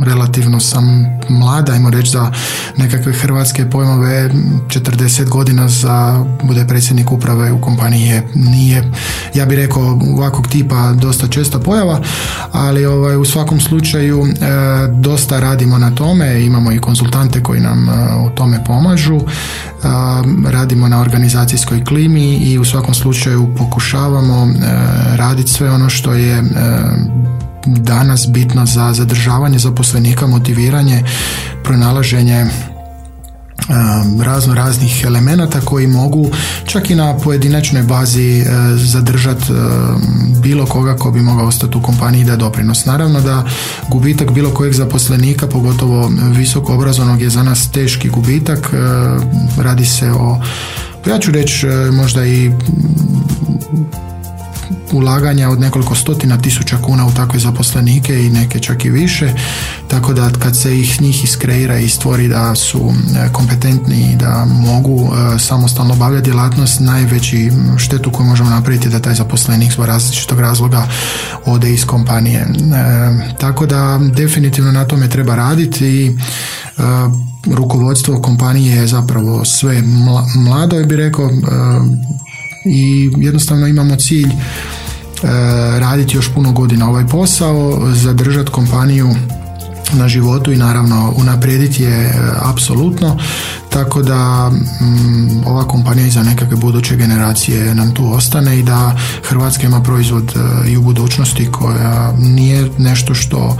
relativno 0.00 0.60
sam 0.60 1.06
mlada, 1.28 1.72
ajmo 1.72 1.90
reći 1.90 2.10
za 2.10 2.32
nekakve 2.76 3.12
hrvatske 3.12 3.70
pojmove 3.70 4.30
40 4.68 5.28
godina 5.28 5.68
za 5.68 6.24
bude 6.42 6.66
predsjednik 6.66 7.12
uprave 7.12 7.52
u 7.52 7.60
kompaniji 7.60 8.06
je, 8.06 8.28
nije, 8.34 8.92
ja 9.34 9.46
bih 9.46 9.58
rekao 9.58 9.98
ovakvog 10.16 10.48
tipa 10.48 10.92
dosta 10.92 11.28
česta 11.28 11.58
pojava, 11.58 12.00
ali 12.52 12.86
ovaj, 12.86 13.16
u 13.16 13.24
svakom 13.24 13.60
slučaju 13.60 14.26
e, 14.26 14.32
dosta 14.94 15.40
radimo 15.40 15.78
na 15.78 15.90
tome, 15.90 16.44
imamo 16.44 16.72
i 16.72 16.78
konsultante 16.78 17.42
koji 17.42 17.60
nam 17.60 17.88
u 18.26 18.30
tome 18.30 18.64
pomažu, 18.64 19.20
radimo 20.46 20.88
na 20.88 21.00
organizacijskoj 21.00 21.84
klimi 21.84 22.36
i 22.36 22.58
u 22.58 22.64
svakom 22.64 22.94
slučaju 22.94 23.54
pokušavamo 23.58 24.48
raditi 25.16 25.50
sve 25.50 25.70
ono 25.70 25.88
što 25.88 26.12
je 26.12 26.42
danas 27.66 28.26
bitno 28.28 28.66
za 28.66 28.92
zadržavanje 28.92 29.58
zaposlenika, 29.58 30.26
motiviranje, 30.26 31.04
pronalaženje 31.64 32.46
razno 34.22 34.54
raznih 34.54 35.04
elemenata 35.06 35.60
koji 35.60 35.86
mogu 35.86 36.30
čak 36.66 36.90
i 36.90 36.94
na 36.94 37.18
pojedinačnoj 37.18 37.82
bazi 37.82 38.38
e, 38.38 38.44
zadržati 38.76 39.52
e, 39.52 39.56
bilo 40.42 40.66
koga 40.66 40.96
ko 40.96 41.10
bi 41.10 41.20
mogao 41.20 41.46
ostati 41.46 41.78
u 41.78 41.82
kompaniji 41.82 42.24
da 42.24 42.36
doprinos. 42.36 42.84
Naravno 42.84 43.20
da 43.20 43.44
gubitak 43.88 44.30
bilo 44.30 44.50
kojeg 44.50 44.72
zaposlenika, 44.72 45.46
pogotovo 45.46 46.10
visoko 46.36 46.74
obrazovnog 46.74 47.22
je 47.22 47.30
za 47.30 47.42
nas 47.42 47.70
teški 47.70 48.08
gubitak. 48.08 48.58
E, 48.58 48.76
radi 49.62 49.86
se 49.86 50.10
o, 50.12 50.40
ja 51.06 51.18
ću 51.18 51.30
reći 51.30 51.66
možda 51.92 52.26
i 52.26 52.50
ulaganja 54.92 55.48
od 55.48 55.60
nekoliko 55.60 55.94
stotina 55.94 56.38
tisuća 56.38 56.76
kuna 56.82 57.06
u 57.06 57.12
takve 57.12 57.38
zaposlenike 57.38 58.26
i 58.26 58.30
neke 58.30 58.58
čak 58.58 58.84
i 58.84 58.90
više, 58.90 59.32
tako 59.88 60.12
da 60.12 60.30
kad 60.38 60.56
se 60.56 60.80
ih 60.80 61.02
njih 61.02 61.24
iskreira 61.24 61.78
i 61.78 61.88
stvori 61.88 62.28
da 62.28 62.54
su 62.54 62.92
e, 63.16 63.32
kompetentni 63.32 64.12
i 64.12 64.16
da 64.16 64.44
mogu 64.44 65.12
e, 65.12 65.38
samostalno 65.38 65.94
obavljati 65.94 66.24
djelatnost, 66.24 66.80
najveći 66.80 67.50
štetu 67.78 68.10
koju 68.10 68.26
možemo 68.26 68.50
napraviti 68.50 68.88
je 68.88 68.90
da 68.90 69.00
taj 69.00 69.14
zaposlenik 69.14 69.72
zbog 69.72 69.86
različitog 69.86 70.40
razloga 70.40 70.86
ode 71.46 71.72
iz 71.72 71.84
kompanije. 71.86 72.40
E, 72.40 72.46
tako 73.40 73.66
da 73.66 74.00
definitivno 74.14 74.72
na 74.72 74.84
tome 74.84 75.08
treba 75.08 75.34
raditi 75.34 75.86
i 75.86 76.16
rukovodstvo 77.46 78.22
kompanije 78.22 78.76
je 78.76 78.86
zapravo 78.86 79.44
sve 79.44 79.82
mlado, 80.36 80.84
bi 80.84 80.96
rekao, 80.96 81.30
i 82.64 83.10
jednostavno 83.16 83.66
imamo 83.66 83.96
cilj 83.96 84.28
e, 84.28 84.36
raditi 85.78 86.16
još 86.16 86.34
puno 86.34 86.52
godina 86.52 86.88
ovaj 86.88 87.06
posao, 87.06 87.88
zadržati 87.94 88.50
kompaniju 88.50 89.14
na 89.92 90.08
životu 90.08 90.52
i 90.52 90.56
naravno 90.56 91.14
unaprijediti 91.16 91.82
je 91.82 92.04
e, 92.04 92.12
apsolutno. 92.42 93.18
Tako 93.68 94.02
da 94.02 94.50
mm, 94.50 95.46
ova 95.46 95.64
kompanija 95.64 96.06
i 96.06 96.10
za 96.10 96.22
nekakve 96.22 96.56
buduće 96.56 96.96
generacije 96.96 97.74
nam 97.74 97.94
tu 97.94 98.12
ostane 98.12 98.58
i 98.58 98.62
da 98.62 98.96
Hrvatska 99.22 99.66
ima 99.66 99.82
proizvod 99.82 100.32
e, 100.36 100.70
i 100.70 100.76
u 100.76 100.82
budućnosti 100.82 101.50
koja 101.52 102.12
nije 102.18 102.70
nešto 102.78 103.14
što 103.14 103.56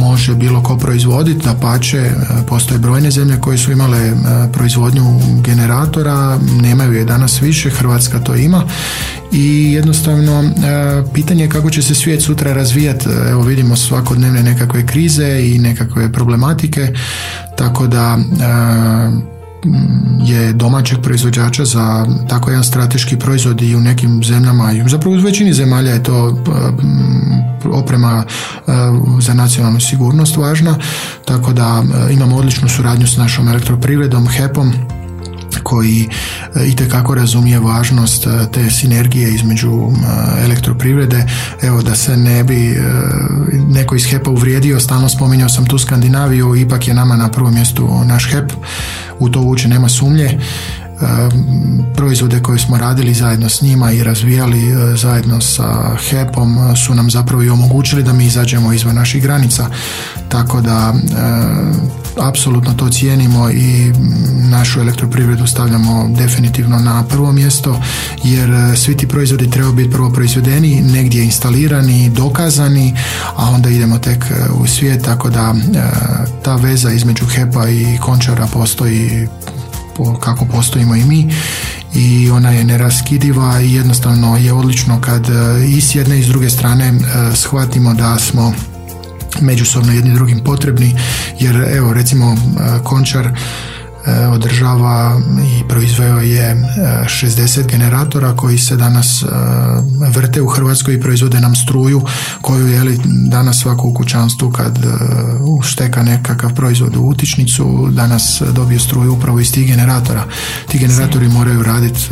može 0.00 0.34
bilo 0.34 0.62
ko 0.62 0.76
proizvoditi, 0.76 1.44
da 1.44 1.54
pače, 1.54 2.10
postoje 2.48 2.78
brojne 2.78 3.10
zemlje 3.10 3.40
koje 3.40 3.58
su 3.58 3.72
imale 3.72 4.12
proizvodnju 4.52 5.20
generatora, 5.44 6.38
nemaju 6.62 6.92
je 6.92 7.04
danas 7.04 7.42
više, 7.42 7.70
Hrvatska 7.70 8.18
to 8.18 8.34
ima 8.34 8.62
i 9.32 9.72
jednostavno 9.72 10.50
pitanje 11.14 11.44
je 11.44 11.50
kako 11.50 11.70
će 11.70 11.82
se 11.82 11.94
svijet 11.94 12.22
sutra 12.22 12.52
razvijati, 12.52 13.08
evo 13.30 13.42
vidimo 13.42 13.76
svakodnevne 13.76 14.42
nekakve 14.42 14.86
krize 14.86 15.40
i 15.42 15.58
nekakve 15.58 16.12
problematike, 16.12 16.92
tako 17.56 17.86
da 17.86 18.18
je 20.24 20.52
domaćeg 20.52 20.98
proizvođača 21.02 21.64
za 21.64 22.06
tako 22.28 22.50
jedan 22.50 22.64
strateški 22.64 23.18
proizvod 23.18 23.62
i 23.62 23.76
u 23.76 23.80
nekim 23.80 24.24
zemljama 24.24 24.72
i 24.72 24.88
zapravo 24.88 25.16
u 25.16 25.20
većini 25.20 25.52
zemalja 25.52 25.92
je 25.92 26.02
to 26.02 26.30
mm, 26.30 27.72
oprema 27.72 28.24
e, 28.24 28.72
za 29.20 29.34
nacionalnu 29.34 29.80
sigurnost 29.80 30.36
važna, 30.36 30.78
tako 31.24 31.52
da 31.52 31.82
e, 31.82 32.12
imamo 32.12 32.36
odličnu 32.36 32.68
suradnju 32.68 33.06
s 33.06 33.16
našom 33.16 33.48
elektroprivredom, 33.48 34.28
HEP-om, 34.28 34.72
koji 35.68 36.08
e, 36.56 36.66
itekako 36.66 37.14
razumije 37.14 37.60
važnost 37.60 38.26
e, 38.26 38.30
te 38.52 38.70
sinergije 38.70 39.34
između 39.34 39.70
e, 39.70 40.44
elektroprivrede. 40.44 41.26
Evo 41.62 41.82
da 41.82 41.94
se 41.94 42.16
ne 42.16 42.44
bi 42.44 42.76
neko 43.68 43.94
iz 43.94 44.06
HEP-a 44.06 44.30
uvrijedio, 44.30 44.80
stalno 44.80 45.08
spominjao 45.08 45.48
sam 45.48 45.66
tu 45.66 45.78
Skandinaviju, 45.78 46.56
ipak 46.56 46.88
je 46.88 46.94
nama 46.94 47.16
na 47.16 47.30
prvom 47.30 47.54
mjestu 47.54 47.88
naš 48.04 48.30
HEP, 48.30 48.52
u 49.18 49.28
to 49.28 49.40
uče 49.40 49.68
nema 49.68 49.88
sumnje 49.88 50.40
proizvode 51.96 52.42
koje 52.42 52.58
smo 52.58 52.78
radili 52.78 53.14
zajedno 53.14 53.48
s 53.48 53.62
njima 53.62 53.92
i 53.92 54.04
razvijali 54.04 54.60
zajedno 54.96 55.40
sa 55.40 55.96
HEP-om 55.96 56.76
su 56.76 56.94
nam 56.94 57.10
zapravo 57.10 57.42
i 57.42 57.50
omogućili 57.50 58.02
da 58.02 58.12
mi 58.12 58.26
izađemo 58.26 58.72
izvan 58.72 58.94
naših 58.94 59.22
granica. 59.22 59.66
Tako 60.28 60.60
da 60.60 60.94
apsolutno 62.20 62.74
to 62.74 62.88
cijenimo 62.88 63.50
i 63.50 63.92
našu 64.50 64.80
elektroprivredu 64.80 65.46
stavljamo 65.46 66.08
definitivno 66.16 66.78
na 66.78 67.04
prvo 67.08 67.32
mjesto 67.32 67.80
jer 68.24 68.50
e, 68.50 68.76
svi 68.76 68.96
ti 68.96 69.08
proizvodi 69.08 69.50
trebaju 69.50 69.74
biti 69.74 69.90
prvo 69.90 70.10
proizvedeni, 70.10 70.80
negdje 70.80 71.24
instalirani, 71.24 72.10
dokazani, 72.10 72.94
a 73.36 73.50
onda 73.50 73.70
idemo 73.70 73.98
tek 73.98 74.24
e, 74.30 74.50
u 74.52 74.66
svijet, 74.66 75.04
tako 75.04 75.30
da 75.30 75.54
e, 75.74 75.80
ta 76.42 76.56
veza 76.56 76.90
između 76.90 77.26
HEPA 77.26 77.68
i 77.68 77.98
Končara 78.00 78.46
postoji 78.46 79.28
kako 80.20 80.44
postojimo 80.44 80.96
i 80.96 81.04
mi. 81.04 81.28
I 81.94 82.30
ona 82.30 82.50
je 82.50 82.64
neraskidiva 82.64 83.60
i 83.60 83.72
jednostavno 83.72 84.36
je 84.36 84.52
odlično 84.52 85.00
kad 85.00 85.26
i 85.68 85.80
s 85.80 85.94
jedne 85.94 86.18
i 86.18 86.22
s 86.22 86.26
druge 86.26 86.50
strane 86.50 86.92
shvatimo 87.34 87.94
da 87.94 88.18
smo 88.18 88.52
međusobno 89.40 89.92
jedni 89.92 90.14
drugim 90.14 90.40
potrebni. 90.40 90.94
Jer 91.38 91.56
evo 91.76 91.92
recimo 91.92 92.32
e, 92.32 92.36
Končar 92.82 93.26
e, 93.26 93.32
održava 94.32 95.20
i 95.58 95.68
proizveo 95.68 96.18
je 96.18 96.64
60 97.04 97.60
e, 97.60 97.64
generatora 97.68 98.36
koji 98.36 98.58
se 98.58 98.76
danas 98.76 99.24
vrte 100.14 100.42
u 100.42 100.46
Hrvatskoj 100.46 100.94
i 100.94 101.00
proizvode 101.00 101.40
nam 101.40 101.56
struju 101.56 102.02
koju 102.40 102.66
je 102.66 102.84
li 102.84 103.00
danas 103.04 103.58
svako 103.58 103.88
u 103.88 103.94
kućanstvu 103.94 104.50
kad 104.50 104.78
ušteka 105.40 106.02
nekakav 106.02 106.54
proizvod 106.54 106.96
u 106.96 107.02
utičnicu 107.02 107.88
danas 107.90 108.42
dobije 108.52 108.80
struju 108.80 109.12
upravo 109.12 109.40
iz 109.40 109.52
tih 109.52 109.66
generatora. 109.66 110.24
Ti 110.68 110.78
generatori 110.78 111.28
moraju 111.28 111.62
raditi 111.62 112.08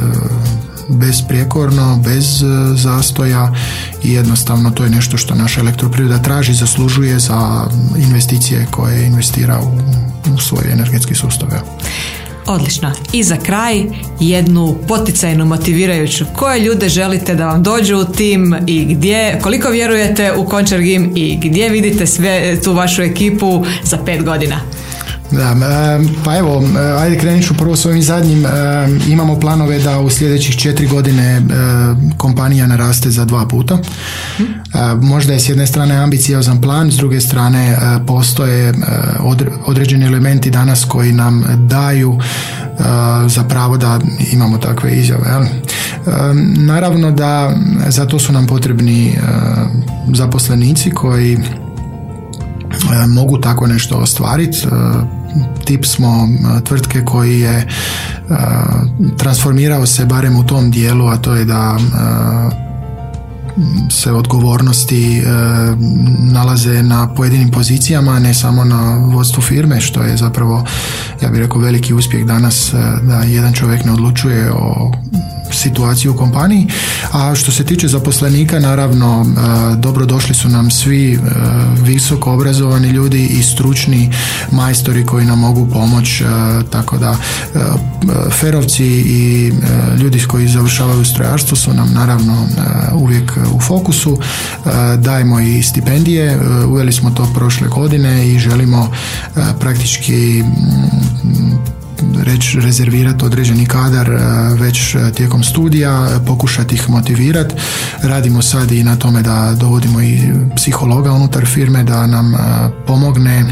besprijekorno, 0.89 2.01
bez 2.05 2.43
e, 2.43 2.47
zastoja 2.77 3.55
i 4.03 4.13
jednostavno 4.13 4.71
to 4.71 4.85
je 4.85 4.91
nešto 4.91 5.17
što 5.17 5.35
naša 5.35 5.61
elektroprivreda 5.61 6.23
traži, 6.23 6.55
zaslužuje 6.55 7.19
za 7.19 7.67
investicije 7.97 8.67
koje 8.71 9.07
investira 9.07 9.61
u, 9.61 9.79
u 10.35 10.39
svoj 10.39 10.73
energetski 10.73 11.15
sustav. 11.15 11.49
Odlično. 12.47 12.93
I 13.13 13.23
za 13.23 13.37
kraj 13.37 13.85
jednu 14.21 14.77
poticajnu, 14.89 15.45
motivirajuću. 15.45 16.25
Koje 16.37 16.61
ljude 16.61 16.89
želite 16.89 17.35
da 17.35 17.47
vam 17.47 17.63
dođu 17.63 17.97
u 17.97 18.05
tim 18.05 18.57
i 18.67 18.85
gdje, 18.85 19.39
koliko 19.43 19.71
vjerujete 19.71 20.33
u 20.33 20.45
Končar 20.45 20.81
Gim 20.81 21.13
i 21.15 21.39
gdje 21.43 21.69
vidite 21.69 22.07
sve 22.07 22.61
tu 22.61 22.73
vašu 22.73 23.03
ekipu 23.03 23.65
za 23.83 23.99
pet 24.07 24.25
godina? 24.25 24.61
Da, 25.31 25.57
pa 26.25 26.37
evo, 26.37 26.63
ajde 26.99 27.19
krenut 27.19 27.45
ću 27.45 27.55
prvo 27.55 27.77
s 27.77 27.87
ovim 27.87 28.03
zadnjim. 28.03 28.47
Imamo 29.09 29.41
planove 29.41 29.79
da 29.79 30.01
u 30.01 30.11
sljedećih 30.11 30.57
četiri 30.57 30.87
godine 30.87 31.43
kompanija 32.17 32.67
naraste 32.67 33.11
za 33.11 33.25
dva 33.25 33.47
puta. 33.47 33.79
Možda 35.03 35.33
je 35.33 35.41
s 35.41 35.49
jedne 35.49 35.67
strane 35.67 35.97
ambiciozan 35.97 36.61
plan, 36.61 36.93
s 36.93 36.97
druge 36.97 37.21
strane 37.21 37.79
postoje 38.07 38.75
određeni 39.67 40.07
elementi 40.07 40.51
danas 40.51 40.85
koji 40.85 41.13
nam 41.13 41.45
daju 41.69 42.19
za 43.27 43.45
pravo 43.49 43.77
da 43.77 44.01
imamo 44.33 44.59
takve 44.59 44.97
izjave. 44.97 45.25
Naravno 46.57 47.11
da 47.11 47.53
za 47.89 48.07
to 48.07 48.19
su 48.19 48.33
nam 48.33 48.47
potrebni 48.47 49.19
zaposlenici 50.15 50.91
koji 50.91 51.39
mogu 53.09 53.39
tako 53.39 53.67
nešto 53.67 53.97
ostvariti. 53.97 54.59
E, 54.59 54.71
tip 55.65 55.85
smo 55.85 56.29
e, 56.29 56.65
tvrtke 56.65 57.05
koji 57.05 57.41
je 57.41 57.69
transformirao 59.19 59.87
se 59.87 60.05
barem 60.05 60.37
u 60.37 60.47
tom 60.47 60.71
dijelu, 60.71 61.07
a 61.07 61.17
to 61.17 61.35
je 61.35 61.45
da 61.45 61.77
se 63.91 64.13
odgovornosti 64.13 65.23
nalaze 66.19 66.83
na 66.83 67.15
pojedinim 67.15 67.51
pozicijama, 67.51 68.19
ne 68.19 68.35
samo 68.35 68.65
na 68.65 68.97
vodstvu 69.13 69.43
firme, 69.43 69.81
što 69.81 70.03
je 70.03 70.17
zapravo, 70.17 70.65
ja 71.23 71.29
bih 71.29 71.41
rekao, 71.41 71.61
veliki 71.61 71.95
uspjeh 71.95 72.27
danas 72.27 72.75
da 73.03 73.19
jedan 73.19 73.53
čovjek 73.53 73.85
ne 73.85 73.93
odlučuje 73.93 74.53
o 74.53 74.93
situaciju 75.57 76.13
u 76.13 76.17
kompaniji. 76.17 76.67
A 77.13 77.35
što 77.35 77.53
se 77.53 77.65
tiče 77.65 77.89
zaposlenika, 77.89 78.61
naravno, 78.61 79.27
e, 79.27 79.77
dobro 79.77 80.07
došli 80.07 80.35
su 80.35 80.49
nam 80.49 80.71
svi 80.71 81.13
e, 81.13 81.19
visoko 81.83 82.33
obrazovani 82.33 82.89
ljudi 82.89 83.27
i 83.27 83.43
stručni 83.43 84.13
majstori 84.51 85.07
koji 85.07 85.27
nam 85.27 85.39
mogu 85.39 85.69
pomoći, 85.73 86.25
e, 86.25 86.27
tako 86.71 86.99
da 86.99 87.17
ferovci 88.31 88.85
i 88.87 89.53
ljudi 89.99 90.23
koji 90.29 90.49
završavaju 90.49 91.05
strojarstvo 91.05 91.57
su 91.57 91.75
nam 91.75 91.93
naravno 91.95 92.49
uvijek 92.95 93.33
u 93.55 93.61
fokusu. 93.61 94.19
Dajemo 94.99 95.41
i 95.41 95.63
stipendije, 95.63 96.41
uveli 96.69 96.93
smo 96.93 97.11
to 97.11 97.29
prošle 97.35 97.69
godine 97.69 98.29
i 98.29 98.39
želimo 98.39 98.91
praktički 99.61 100.45
reći 102.25 102.61
rezervirati 102.61 103.25
određeni 103.25 103.67
kadar 103.67 104.11
e, 104.11 104.19
već 104.61 104.95
e, 104.95 105.13
tijekom 105.15 105.43
studija, 105.43 106.09
pokušati 106.27 106.75
ih 106.75 106.91
motivirati. 106.91 107.55
Radimo 108.03 108.43
sad 108.43 108.73
i 108.73 108.85
na 108.85 108.97
tome 108.97 109.23
da 109.23 109.57
dovodimo 109.61 110.01
i 110.01 110.19
psihologa 110.57 111.13
unutar 111.13 111.47
firme 111.47 111.85
da 111.85 112.07
nam 112.07 112.35
e, 112.35 112.39
pomogne 112.87 113.45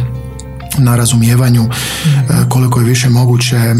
na 0.79 0.97
razumijevanju 0.97 1.65
e, 1.65 1.69
koliko 2.49 2.81
je 2.81 2.87
više 2.87 3.09
moguće 3.09 3.57
e, 3.57 3.75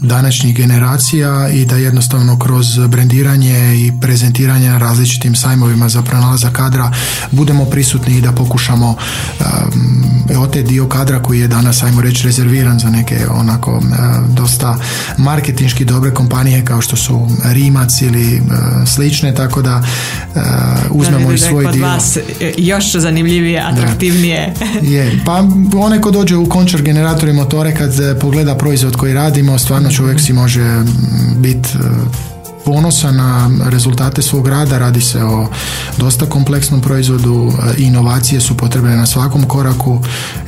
današnjih 0.00 0.56
generacija 0.56 1.48
i 1.48 1.64
da 1.64 1.76
jednostavno 1.76 2.38
kroz 2.38 2.78
brendiranje 2.88 3.76
i 3.76 3.92
prezentiranje 4.00 4.70
na 4.70 4.78
različitim 4.78 5.34
sajmovima 5.34 5.88
za 5.88 6.02
pronalazak 6.02 6.52
kadra 6.52 6.92
budemo 7.30 7.64
prisutni 7.64 8.16
i 8.16 8.20
da 8.20 8.32
pokušamo 8.32 8.96
e, 9.40 10.36
o 10.38 10.46
te 10.46 10.62
dio 10.62 10.88
kadra 10.88 11.22
koji 11.22 11.40
je 11.40 11.48
danas 11.48 11.82
ajmo 11.82 12.00
reći 12.00 12.26
rezerviran 12.26 12.78
za 12.78 12.90
neke 12.90 13.26
onako 13.30 13.82
dosta 14.28 14.78
marketinški 15.18 15.84
dobre 15.84 16.14
kompanije 16.14 16.64
kao 16.64 16.80
što 16.80 16.96
su 16.96 17.28
Rimac 17.44 18.02
ili 18.02 18.42
slične 18.86 19.34
tako 19.34 19.62
da 19.62 19.82
uzmemo 20.90 21.32
i 21.32 21.38
svoj 21.38 21.72
dio. 21.72 21.86
vas 21.86 22.18
još 22.58 22.92
zanimljivije, 22.92 23.60
atraktivnije. 23.60 24.54
je, 24.82 25.20
pa 25.24 25.44
one 25.78 25.99
ko 26.00 26.10
dođe 26.10 26.36
u 26.36 26.48
končar 26.48 26.82
generator 26.82 27.28
i 27.28 27.32
motore 27.32 27.74
kad 27.74 28.00
e, 28.00 28.18
pogleda 28.18 28.54
proizvod 28.54 28.96
koji 28.96 29.14
radimo, 29.14 29.58
stvarno 29.58 29.90
čovjek 29.90 30.20
si 30.20 30.32
može 30.32 30.82
biti 31.36 31.68
e, 31.74 31.80
ponosan 32.64 33.16
na 33.16 33.50
rezultate 33.70 34.22
svog 34.22 34.48
rada, 34.48 34.78
radi 34.78 35.00
se 35.00 35.24
o 35.24 35.48
dosta 35.98 36.26
kompleksnom 36.26 36.80
proizvodu, 36.80 37.52
e, 37.52 37.82
inovacije 37.82 38.40
su 38.40 38.56
potrebne 38.56 38.96
na 38.96 39.06
svakom 39.06 39.42
koraku. 39.42 39.98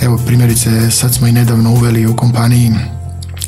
Evo 0.00 0.18
primjerice 0.26 0.90
sad 0.90 1.14
smo 1.14 1.26
i 1.26 1.32
nedavno 1.32 1.70
uveli 1.70 2.07
u 2.07 2.16
kompaniji 2.16 2.72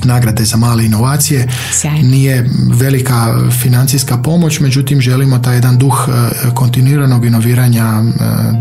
nagrade 0.05 0.45
za 0.45 0.57
male 0.57 0.85
inovacije. 0.85 1.49
Sjajno. 1.73 2.09
Nije 2.09 2.51
velika 2.71 3.35
financijska 3.63 4.17
pomoć, 4.19 4.61
međutim 4.61 5.01
želimo 5.01 5.39
taj 5.39 5.55
jedan 5.55 5.79
duh 5.79 6.09
e, 6.09 6.51
kontinuiranog 6.55 7.25
inoviranja 7.25 7.85
e, 7.85 8.05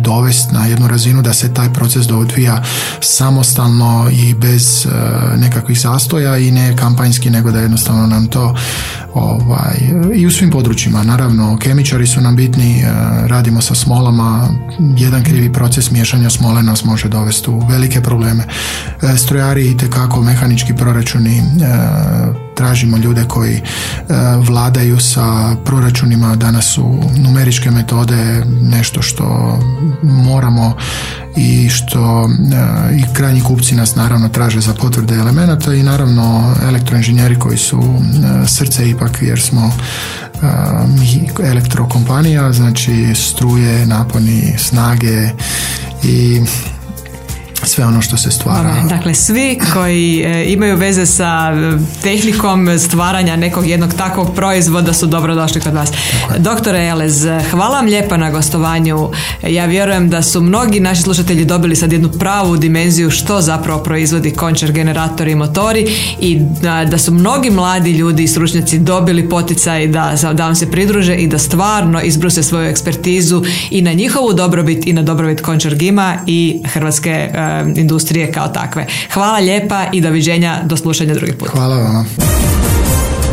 dovesti 0.01 0.53
na 0.53 0.65
jednu 0.65 0.87
razinu 0.87 1.21
da 1.21 1.33
se 1.33 1.53
taj 1.53 1.73
proces 1.73 2.11
odvija 2.11 2.63
samostalno 2.99 4.09
i 4.11 4.33
bez 4.33 4.85
e, 4.85 4.89
nekakvih 5.37 5.79
zastoja 5.79 6.37
i 6.37 6.51
ne 6.51 6.77
kampanjski, 6.77 7.29
nego 7.29 7.51
da 7.51 7.59
jednostavno 7.59 8.07
nam 8.07 8.27
to 8.27 8.55
ovaj, 9.13 9.77
i 10.15 10.25
u 10.27 10.31
svim 10.31 10.51
područjima. 10.51 11.03
Naravno, 11.03 11.57
kemičari 11.57 12.07
su 12.07 12.21
nam 12.21 12.35
bitni, 12.35 12.83
radimo 13.27 13.61
sa 13.61 13.75
smolama, 13.75 14.49
jedan 14.97 15.23
krivi 15.23 15.53
proces 15.53 15.91
miješanja 15.91 16.29
smole 16.29 16.63
nas 16.63 16.85
može 16.85 17.09
dovesti 17.09 17.49
u 17.49 17.59
velike 17.69 18.01
probleme. 18.01 18.43
Strojari 19.17 19.71
i 19.71 19.77
tekako 19.77 20.21
mehanički 20.21 20.73
proračuni 20.73 21.32
tražimo 22.55 22.97
ljude 22.97 23.25
koji 23.27 23.61
vladaju 24.47 24.99
sa 24.99 25.55
proračunima 25.65 26.35
danas 26.35 26.65
su 26.65 26.99
numeričke 27.17 27.71
metode 27.71 28.45
nešto 28.61 29.01
što 29.01 29.57
moramo 30.03 30.75
i 31.35 31.69
što 31.69 32.29
i 32.97 33.13
krajnji 33.13 33.41
kupci 33.41 33.75
nas 33.75 33.95
naravno 33.95 34.29
traže 34.29 34.59
za 34.59 34.73
potvrde 34.73 35.15
elemenata 35.15 35.73
i 35.73 35.83
naravno 35.83 36.55
elektroinženjeri 36.67 37.39
koji 37.39 37.57
su 37.57 37.81
srce 38.47 38.89
ipak 38.89 39.17
jer 39.21 39.41
smo 39.41 39.73
elektrokompanija, 41.43 42.53
znači 42.53 43.13
struje, 43.15 43.85
naponi, 43.85 44.53
snage 44.57 45.29
i 46.03 46.41
sve 47.65 47.85
ono 47.85 48.01
što 48.01 48.17
se 48.17 48.31
stvara. 48.31 48.83
Dakle, 48.89 49.13
svi 49.13 49.59
koji 49.73 50.23
e, 50.25 50.45
imaju 50.47 50.77
veze 50.77 51.05
sa 51.05 51.53
e, 51.55 51.77
tehnikom 52.01 52.79
stvaranja 52.79 53.35
nekog 53.35 53.67
jednog 53.67 53.93
takvog 53.93 54.35
proizvoda 54.35 54.93
su 54.93 55.07
dobrodošli 55.07 55.61
kod 55.61 55.73
vas. 55.73 55.91
Doktore 56.37 56.87
Elez, 56.87 57.25
hvala 57.51 57.75
vam 57.75 57.85
lijepa 57.85 58.17
na 58.17 58.31
gostovanju. 58.31 59.09
Ja 59.47 59.65
vjerujem 59.65 60.09
da 60.09 60.21
su 60.21 60.41
mnogi 60.41 60.79
naši 60.79 61.01
slušatelji 61.01 61.45
dobili 61.45 61.75
sad 61.75 61.91
jednu 61.91 62.09
pravu 62.09 62.57
dimenziju 62.57 63.11
što 63.11 63.41
zapravo 63.41 63.83
proizvodi 63.83 64.31
končar, 64.31 64.71
generatori 64.71 65.31
i 65.31 65.35
motori 65.35 65.87
i 66.19 66.39
da, 66.89 66.97
su 66.97 67.13
mnogi 67.13 67.49
mladi 67.49 67.91
ljudi 67.91 68.23
i 68.23 68.27
stručnjaci 68.27 68.79
dobili 68.79 69.29
poticaj 69.29 69.87
da, 69.87 70.15
da 70.33 70.45
vam 70.45 70.55
se 70.55 70.71
pridruže 70.71 71.15
i 71.15 71.27
da 71.27 71.37
stvarno 71.37 72.01
izbruse 72.01 72.43
svoju 72.43 72.69
ekspertizu 72.69 73.43
i 73.69 73.81
na 73.81 73.93
njihovu 73.93 74.33
dobrobit 74.33 74.87
i 74.87 74.93
na 74.93 75.01
dobrobit 75.01 75.41
končar 75.41 75.75
gima 75.75 76.17
i 76.27 76.61
Hrvatske 76.65 77.09
e, 77.09 77.52
industrije 77.75 78.31
kao 78.31 78.47
takve. 78.47 78.87
Hvala 79.13 79.39
lijepa 79.39 79.85
i 79.91 80.01
doviđenja 80.01 80.59
do 80.65 80.77
slušanja 80.77 81.13
drugi 81.13 81.33
put. 81.33 81.49
Hvala 81.49 81.75
vam. 81.75 82.62